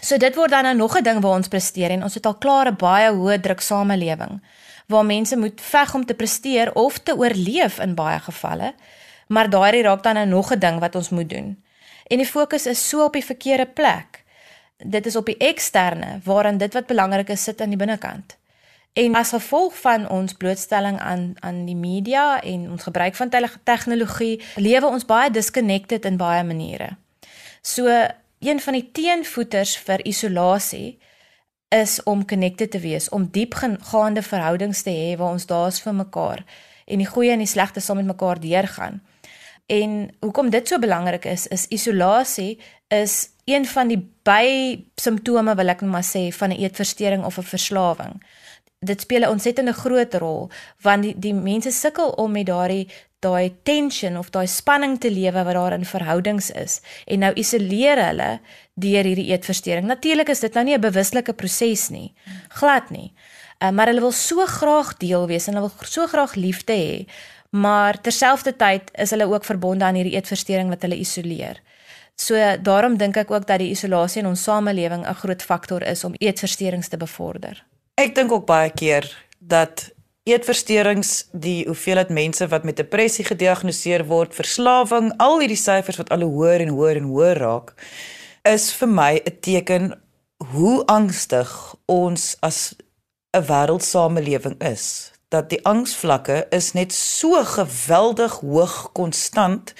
So 0.00 0.16
dit 0.16 0.34
word 0.34 0.50
dan 0.50 0.62
nou 0.62 0.76
nog 0.76 0.96
'n 0.96 1.02
ding 1.02 1.20
waar 1.20 1.36
ons 1.36 1.48
presteer 1.48 1.90
en 1.90 2.02
ons 2.02 2.14
het 2.14 2.26
al 2.26 2.34
klaar 2.34 2.68
'n 2.68 2.76
baie 2.76 3.10
hoë 3.12 3.40
druk 3.40 3.60
samelewing 3.60 4.40
waar 4.86 5.06
mense 5.06 5.36
moet 5.36 5.60
veg 5.60 5.94
om 5.94 6.04
te 6.04 6.14
presteer 6.14 6.74
of 6.74 6.98
te 6.98 7.16
oorleef 7.16 7.78
in 7.78 7.94
baie 7.94 8.18
gevalle. 8.18 8.74
Maar 9.26 9.50
daai 9.50 9.82
raak 9.82 10.02
dan 10.02 10.14
nou 10.14 10.26
nog 10.26 10.52
'n 10.52 10.58
ding 10.58 10.78
wat 10.78 10.94
ons 10.94 11.08
moet 11.08 11.30
doen. 11.30 11.62
En 12.06 12.18
die 12.18 12.26
fokus 12.26 12.66
is 12.66 12.88
so 12.88 13.04
op 13.04 13.12
die 13.12 13.24
verkeerde 13.24 13.66
plek. 13.66 14.24
Dit 14.76 15.06
is 15.06 15.16
op 15.16 15.26
die 15.26 15.36
eksterne 15.36 16.20
waarin 16.24 16.58
dit 16.58 16.72
wat 16.74 16.86
belangrik 16.86 17.28
is 17.28 17.42
sit 17.42 17.60
aan 17.60 17.68
die 17.68 17.78
binnekant. 17.78 18.36
En 18.92 19.14
as 19.14 19.32
gevolg 19.32 19.76
van 19.80 20.08
ons 20.08 20.34
blootstelling 20.36 20.98
aan 21.00 21.32
aan 21.40 21.64
die 21.64 21.76
media 21.76 22.42
en 22.42 22.70
ons 22.70 22.82
gebruik 22.82 23.14
van 23.14 23.30
tegnologie, 23.64 24.42
lewe 24.56 24.86
ons 24.86 25.04
baie 25.04 25.30
disconnected 25.30 26.04
in 26.04 26.16
baie 26.16 26.44
maniere. 26.44 26.90
So 27.62 27.88
een 28.38 28.60
van 28.60 28.72
die 28.72 28.90
teenvoeters 28.92 29.76
vir 29.78 30.04
isolasie 30.04 30.98
is 31.68 32.02
om 32.02 32.26
connected 32.26 32.70
te 32.70 32.78
wees, 32.78 33.08
om 33.08 33.30
diepgaande 33.30 34.22
verhoudings 34.22 34.82
te 34.82 34.90
hê 34.90 35.16
waar 35.16 35.32
ons 35.32 35.46
daar's 35.46 35.80
vir 35.80 35.94
mekaar 35.94 36.44
en 36.84 37.00
die 37.00 37.08
goeie 37.08 37.32
en 37.32 37.40
die 37.42 37.48
slegte 37.48 37.80
saam 37.80 38.02
met 38.02 38.10
mekaar 38.10 38.40
deurgaan. 38.40 39.00
En 39.72 40.10
hoekom 40.20 40.50
dit 40.50 40.68
so 40.68 40.78
belangrik 40.78 41.24
is, 41.24 41.46
is 41.46 41.66
isolasie 41.72 42.58
is 42.92 43.30
een 43.48 43.64
van 43.66 43.88
die 43.88 44.00
by 44.26 44.46
simptome 45.00 45.54
wil 45.56 45.72
ek 45.72 45.80
net 45.84 45.92
maar 45.94 46.04
sê 46.06 46.28
van 46.36 46.52
'n 46.52 46.60
eetversteuring 46.60 47.24
of 47.24 47.38
'n 47.38 47.52
verslawing. 47.54 48.14
Dit 48.80 49.00
speel 49.00 49.24
'n 49.24 49.32
ontsettende 49.34 49.72
groot 49.72 50.14
rol 50.14 50.50
want 50.82 51.02
die 51.02 51.14
die 51.18 51.34
mense 51.34 51.70
sukkel 51.70 52.10
om 52.10 52.32
met 52.32 52.46
daardie 52.46 52.88
daai 53.18 53.52
tension 53.62 54.18
of 54.18 54.30
daai 54.30 54.46
spanning 54.46 54.98
te 55.00 55.10
lewe 55.10 55.44
wat 55.44 55.54
daar 55.54 55.72
in 55.72 55.84
verhoudings 55.84 56.50
is 56.50 56.80
en 57.06 57.18
nou 57.18 57.32
isoleer 57.32 58.06
hulle 58.06 58.40
deur 58.74 59.04
hierdie 59.04 59.30
eetversteuring. 59.30 59.86
Natuurlik 59.86 60.28
is 60.28 60.40
dit 60.40 60.54
nou 60.54 60.64
nie 60.64 60.74
'n 60.74 60.80
bewuslike 60.80 61.32
proses 61.32 61.88
nie. 61.88 62.14
Glad 62.48 62.90
nie. 62.90 63.12
Uh, 63.62 63.70
maar 63.70 63.86
hulle 63.86 64.00
wil 64.00 64.12
so 64.12 64.46
graag 64.46 64.96
deel 64.96 65.26
wees 65.26 65.46
en 65.46 65.54
hulle 65.54 65.70
wil 65.70 65.86
so 65.86 66.06
graag 66.06 66.34
liefde 66.34 66.72
hê. 66.72 67.06
Maar 67.52 68.00
terselfdertyd 68.00 68.90
is 68.96 69.10
hulle 69.12 69.28
ook 69.28 69.44
verbonde 69.44 69.84
aan 69.84 69.98
hierdie 69.98 70.14
eetversteuring 70.16 70.70
wat 70.72 70.82
hulle 70.86 70.96
isoleer. 70.96 71.60
So 72.16 72.36
daarom 72.62 72.96
dink 72.96 73.16
ek 73.20 73.30
ook 73.30 73.46
dat 73.46 73.60
die 73.60 73.72
isolasie 73.72 74.22
in 74.22 74.28
ons 74.30 74.42
samelewing 74.42 75.04
'n 75.06 75.20
groot 75.20 75.42
faktor 75.42 75.82
is 75.82 76.04
om 76.04 76.14
eetversteurings 76.18 76.88
te 76.88 76.96
bevorder. 76.96 77.64
Ek 77.94 78.14
dink 78.14 78.32
ook 78.32 78.46
baie 78.46 78.70
keer 78.70 79.04
dat 79.38 79.90
eetversteurings, 80.24 81.28
die 81.32 81.66
hoeveelheid 81.66 82.08
mense 82.08 82.48
wat 82.48 82.64
met 82.64 82.76
depressie 82.76 83.24
gediagnoseer 83.24 84.06
word, 84.06 84.34
verslawing, 84.34 85.12
al 85.18 85.40
hierdie 85.40 85.56
syfers 85.56 85.96
wat 85.96 86.10
al 86.10 86.22
hoër 86.22 86.60
en 86.60 86.68
hoër 86.68 86.96
en 86.96 87.10
hoër 87.10 87.38
raak, 87.38 87.74
is 88.42 88.72
vir 88.72 88.88
my 88.88 89.20
'n 89.24 89.40
teken 89.40 90.02
hoe 90.54 90.84
angstig 90.86 91.74
ons 91.86 92.36
as 92.40 92.74
'n 93.34 93.42
wêreldsamelewing 93.42 94.62
is. 94.62 95.11
Dat 95.32 95.48
die 95.50 95.62
angsvlakke 95.64 96.46
is 96.52 96.72
net 96.76 96.92
so 96.92 97.40
geweldig 97.56 98.40
hoog 98.44 98.90
konstant 98.92 99.72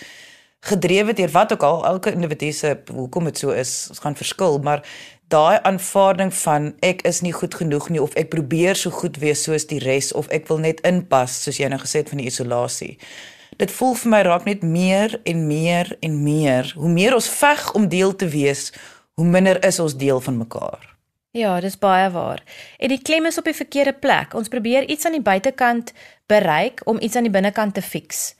gedrewe 0.63 1.13
deur 1.13 1.33
wat 1.35 1.53
ook 1.53 1.63
al 1.67 1.85
elke 1.87 2.13
individu 2.13 2.53
se 2.53 2.77
hoekom 2.93 3.25
dit 3.29 3.39
so 3.39 3.51
is, 3.51 3.87
ons 3.91 3.99
gaan 3.99 4.17
verskil, 4.17 4.61
maar 4.63 4.85
daai 5.33 5.59
aanvaarding 5.63 6.31
van 6.35 6.71
ek 6.85 7.03
is 7.09 7.21
nie 7.25 7.33
goed 7.33 7.55
genoeg 7.59 7.89
nie 7.91 8.03
of 8.03 8.15
ek 8.21 8.31
probeer 8.31 8.79
so 8.79 8.95
goed 8.95 9.19
wees 9.23 9.43
soos 9.47 9.67
die 9.67 9.81
res 9.83 10.13
of 10.13 10.29
ek 10.29 10.47
wil 10.53 10.63
net 10.63 10.81
inpas 10.87 11.41
soos 11.45 11.59
jy 11.59 11.71
nou 11.73 11.81
gesê 11.83 12.05
het 12.05 12.13
van 12.13 12.23
die 12.23 12.29
isolasie. 12.31 12.95
Dit 13.61 13.73
voel 13.75 13.97
vir 13.99 14.13
my 14.15 14.23
raak 14.29 14.47
net 14.49 14.63
meer 14.65 15.19
en 15.29 15.47
meer 15.49 15.97
en 16.01 16.23
meer. 16.25 16.73
Hoe 16.77 16.93
meer 16.93 17.17
ons 17.17 17.29
veg 17.29 17.67
om 17.77 17.89
deel 17.89 18.17
te 18.17 18.29
wees, 18.33 18.71
hoe 19.19 19.29
minder 19.29 19.61
is 19.67 19.81
ons 19.83 19.97
deel 19.99 20.21
van 20.25 20.41
mekaar. 20.41 20.92
Ja, 21.33 21.61
dis 21.61 21.79
baie 21.79 22.11
waar. 22.11 22.43
En 22.79 22.89
die 22.93 23.03
klem 23.03 23.27
is 23.27 23.39
op 23.39 23.45
die 23.49 23.57
verkeerde 23.57 23.93
plek. 23.93 24.35
Ons 24.37 24.49
probeer 24.53 24.85
iets 24.89 25.05
aan 25.09 25.17
die 25.17 25.25
buitekant 25.25 25.93
bereik 26.29 26.83
om 26.85 27.01
iets 27.01 27.17
aan 27.17 27.25
die 27.25 27.33
binnekant 27.33 27.75
te 27.75 27.83
fix. 27.83 28.35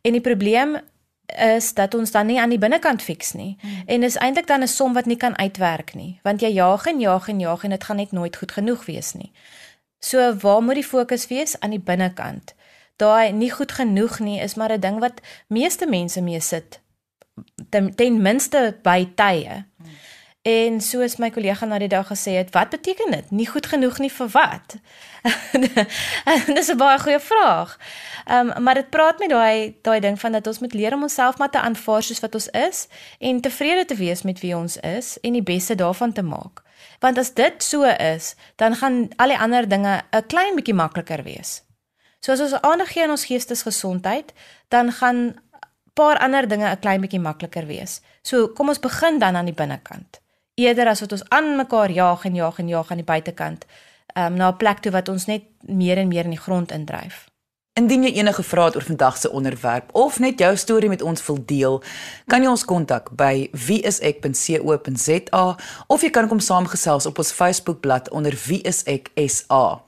En 0.00 0.16
die 0.16 0.24
probleem 0.24 0.78
is 1.36 1.74
dat 1.74 1.94
ons 1.94 2.10
dan 2.10 2.26
nie 2.26 2.40
aan 2.40 2.48
die 2.48 2.58
binnekant 2.58 3.02
fiks 3.04 3.34
nie. 3.36 3.56
Hmm. 3.60 3.82
En 3.86 4.00
dis 4.00 4.16
eintlik 4.16 4.46
dan 4.46 4.62
'n 4.62 4.68
som 4.68 4.92
wat 4.92 5.06
nie 5.06 5.16
kan 5.16 5.38
uitwerk 5.38 5.94
nie, 5.94 6.20
want 6.22 6.40
jy 6.40 6.48
jaag 6.48 6.86
en 6.86 7.00
jaag 7.00 7.28
en 7.28 7.40
jaag 7.40 7.64
en 7.64 7.70
dit 7.70 7.84
gaan 7.84 7.96
net 7.96 8.12
nooit 8.12 8.36
goed 8.36 8.52
genoeg 8.52 8.86
wees 8.86 9.12
nie. 9.12 9.32
So 9.98 10.34
waar 10.34 10.62
moet 10.62 10.74
die 10.74 10.84
fokus 10.84 11.26
wees 11.26 11.60
aan 11.60 11.70
die 11.70 11.80
binnekant? 11.80 12.54
Daai 12.96 13.32
nie 13.32 13.50
goed 13.50 13.72
genoeg 13.72 14.18
nie 14.18 14.40
is 14.40 14.54
maar 14.54 14.72
'n 14.72 14.80
ding 14.80 14.98
wat 14.98 15.20
meeste 15.48 15.86
mense 15.86 16.20
mee 16.20 16.40
sit 16.40 16.80
ten, 17.70 17.94
ten 17.94 18.22
minste 18.22 18.78
by 18.82 19.08
tye. 19.14 19.64
Hmm. 19.76 19.86
En 20.48 20.80
soos 20.80 21.16
my 21.20 21.28
kollega 21.34 21.66
na 21.66 21.76
die 21.82 21.90
dag 21.92 22.06
gesê 22.08 22.38
het, 22.38 22.52
wat 22.54 22.70
beteken 22.72 23.10
dit? 23.12 23.30
Nie 23.30 23.46
goed 23.50 23.66
genoeg 23.68 23.98
nie 24.00 24.10
vir 24.12 24.28
wat? 24.32 24.76
Dis 26.56 26.70
'n 26.72 26.78
baie 26.80 26.98
goeie 26.98 27.20
vraag. 27.20 27.74
Ehm 28.24 28.50
um, 28.50 28.62
maar 28.62 28.74
dit 28.74 28.90
praat 28.90 29.18
met 29.18 29.28
daai 29.28 29.74
daai 29.82 30.00
ding 30.00 30.20
van 30.20 30.32
dat 30.32 30.46
ons 30.46 30.58
moet 30.58 30.72
leer 30.72 30.94
om 30.94 31.02
onsself 31.02 31.38
maar 31.38 31.50
te 31.50 31.60
aanvaar 31.60 32.02
soos 32.02 32.20
wat 32.20 32.34
ons 32.34 32.48
is 32.48 32.86
en 33.18 33.40
tevrede 33.40 33.84
te 33.84 33.94
wees 33.94 34.22
met 34.22 34.40
wie 34.40 34.56
ons 34.56 34.76
is 34.76 35.18
en 35.20 35.32
die 35.32 35.42
beste 35.42 35.74
daarvan 35.74 36.12
te 36.12 36.22
maak. 36.22 36.62
Want 37.00 37.18
as 37.18 37.34
dit 37.34 37.62
so 37.62 37.82
is, 37.82 38.34
dan 38.56 38.76
gaan 38.76 39.08
al 39.16 39.28
die 39.28 39.38
ander 39.38 39.68
dinge 39.68 40.02
'n 40.12 40.26
klein 40.26 40.54
bietjie 40.54 40.74
makliker 40.74 41.22
wees. 41.22 41.62
So 42.20 42.32
as 42.32 42.40
ons 42.40 42.60
aandag 42.60 42.92
gee 42.92 43.02
aan 43.02 43.10
ons 43.10 43.24
geestesgesondheid, 43.24 44.32
dan 44.68 44.92
gaan 44.92 45.36
paar 45.94 46.18
ander 46.18 46.48
dinge 46.48 46.70
'n 46.70 46.78
klein 46.78 47.00
bietjie 47.00 47.20
makliker 47.20 47.66
wees. 47.66 48.00
So 48.22 48.48
kom 48.48 48.68
ons 48.68 48.80
begin 48.80 49.18
dan 49.18 49.36
aan 49.36 49.44
die 49.44 49.54
binnekant 49.54 50.20
eerder 50.58 50.90
as 50.90 51.00
wat 51.04 51.14
ons 51.14 51.24
aan 51.34 51.56
mekaar 51.56 51.90
jaag 51.90 52.24
en 52.28 52.34
jaag 52.34 52.58
en 52.58 52.68
jaag 52.68 52.90
aan 52.90 53.02
die 53.02 53.06
buitekant 53.06 53.64
um, 54.18 54.34
na 54.34 54.50
'n 54.50 54.56
plek 54.56 54.78
toe 54.78 54.92
wat 54.92 55.08
ons 55.08 55.26
net 55.26 55.42
meer 55.60 55.98
en 55.98 56.08
meer 56.08 56.24
in 56.24 56.36
die 56.36 56.44
grond 56.46 56.72
indryf. 56.72 57.26
Indien 57.78 58.02
jy 58.02 58.12
enige 58.18 58.42
vrae 58.42 58.64
het 58.64 58.76
oor 58.76 58.82
vandag 58.82 59.16
se 59.16 59.30
onderwerp 59.30 59.90
of 59.94 60.18
net 60.18 60.38
jou 60.38 60.56
storie 60.56 60.88
met 60.88 61.02
ons 61.02 61.26
wil 61.26 61.38
deel, 61.46 61.82
kan 62.26 62.42
jy 62.42 62.48
ons 62.48 62.64
kontak 62.64 63.10
by 63.10 63.48
wieisek.co.za 63.52 65.44
of 65.86 66.02
jy 66.02 66.10
kan 66.10 66.28
kom 66.28 66.40
saamgesels 66.40 67.06
op 67.06 67.18
ons 67.18 67.32
Facebookblad 67.32 68.10
onder 68.10 68.34
wieiseksa. 68.46 69.82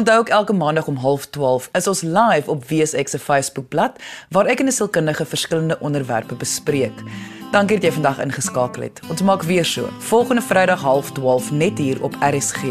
Onthou 0.00 0.18
ook 0.18 0.28
elke 0.28 0.52
maandag 0.52 0.86
om 0.86 0.96
12:30 0.96 1.68
is 1.72 1.86
ons 1.86 2.00
live 2.00 2.50
op 2.50 2.64
WSX 2.64 3.10
se 3.10 3.18
Facebookblad 3.18 4.00
waar 4.30 4.46
ek 4.46 4.60
en 4.60 4.66
'n 4.66 4.72
sielkundige 4.72 5.24
verskillende 5.24 5.80
onderwerpe 5.80 6.34
bespreek. 6.34 7.02
Dankie 7.50 7.80
dat 7.80 7.88
jy 7.88 7.92
vandag 7.92 8.20
ingeskakel 8.22 8.82
het. 8.86 9.00
Ons 9.10 9.22
maak 9.26 9.42
weer 9.42 9.64
so. 9.64 9.88
Volgende 9.98 10.42
Vrydag 10.42 10.84
12:30 10.86 11.50
net 11.50 11.78
hier 11.78 12.02
op 12.02 12.14
RSG. 12.20 12.62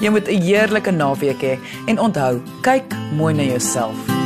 Jy 0.00 0.08
moet 0.08 0.28
'n 0.28 0.40
heerlike 0.40 0.90
naweek 0.90 1.42
hê 1.42 1.58
en 1.86 1.98
onthou, 1.98 2.40
kyk 2.60 2.84
mooi 3.16 3.34
na 3.34 3.42
jouself. 3.42 4.21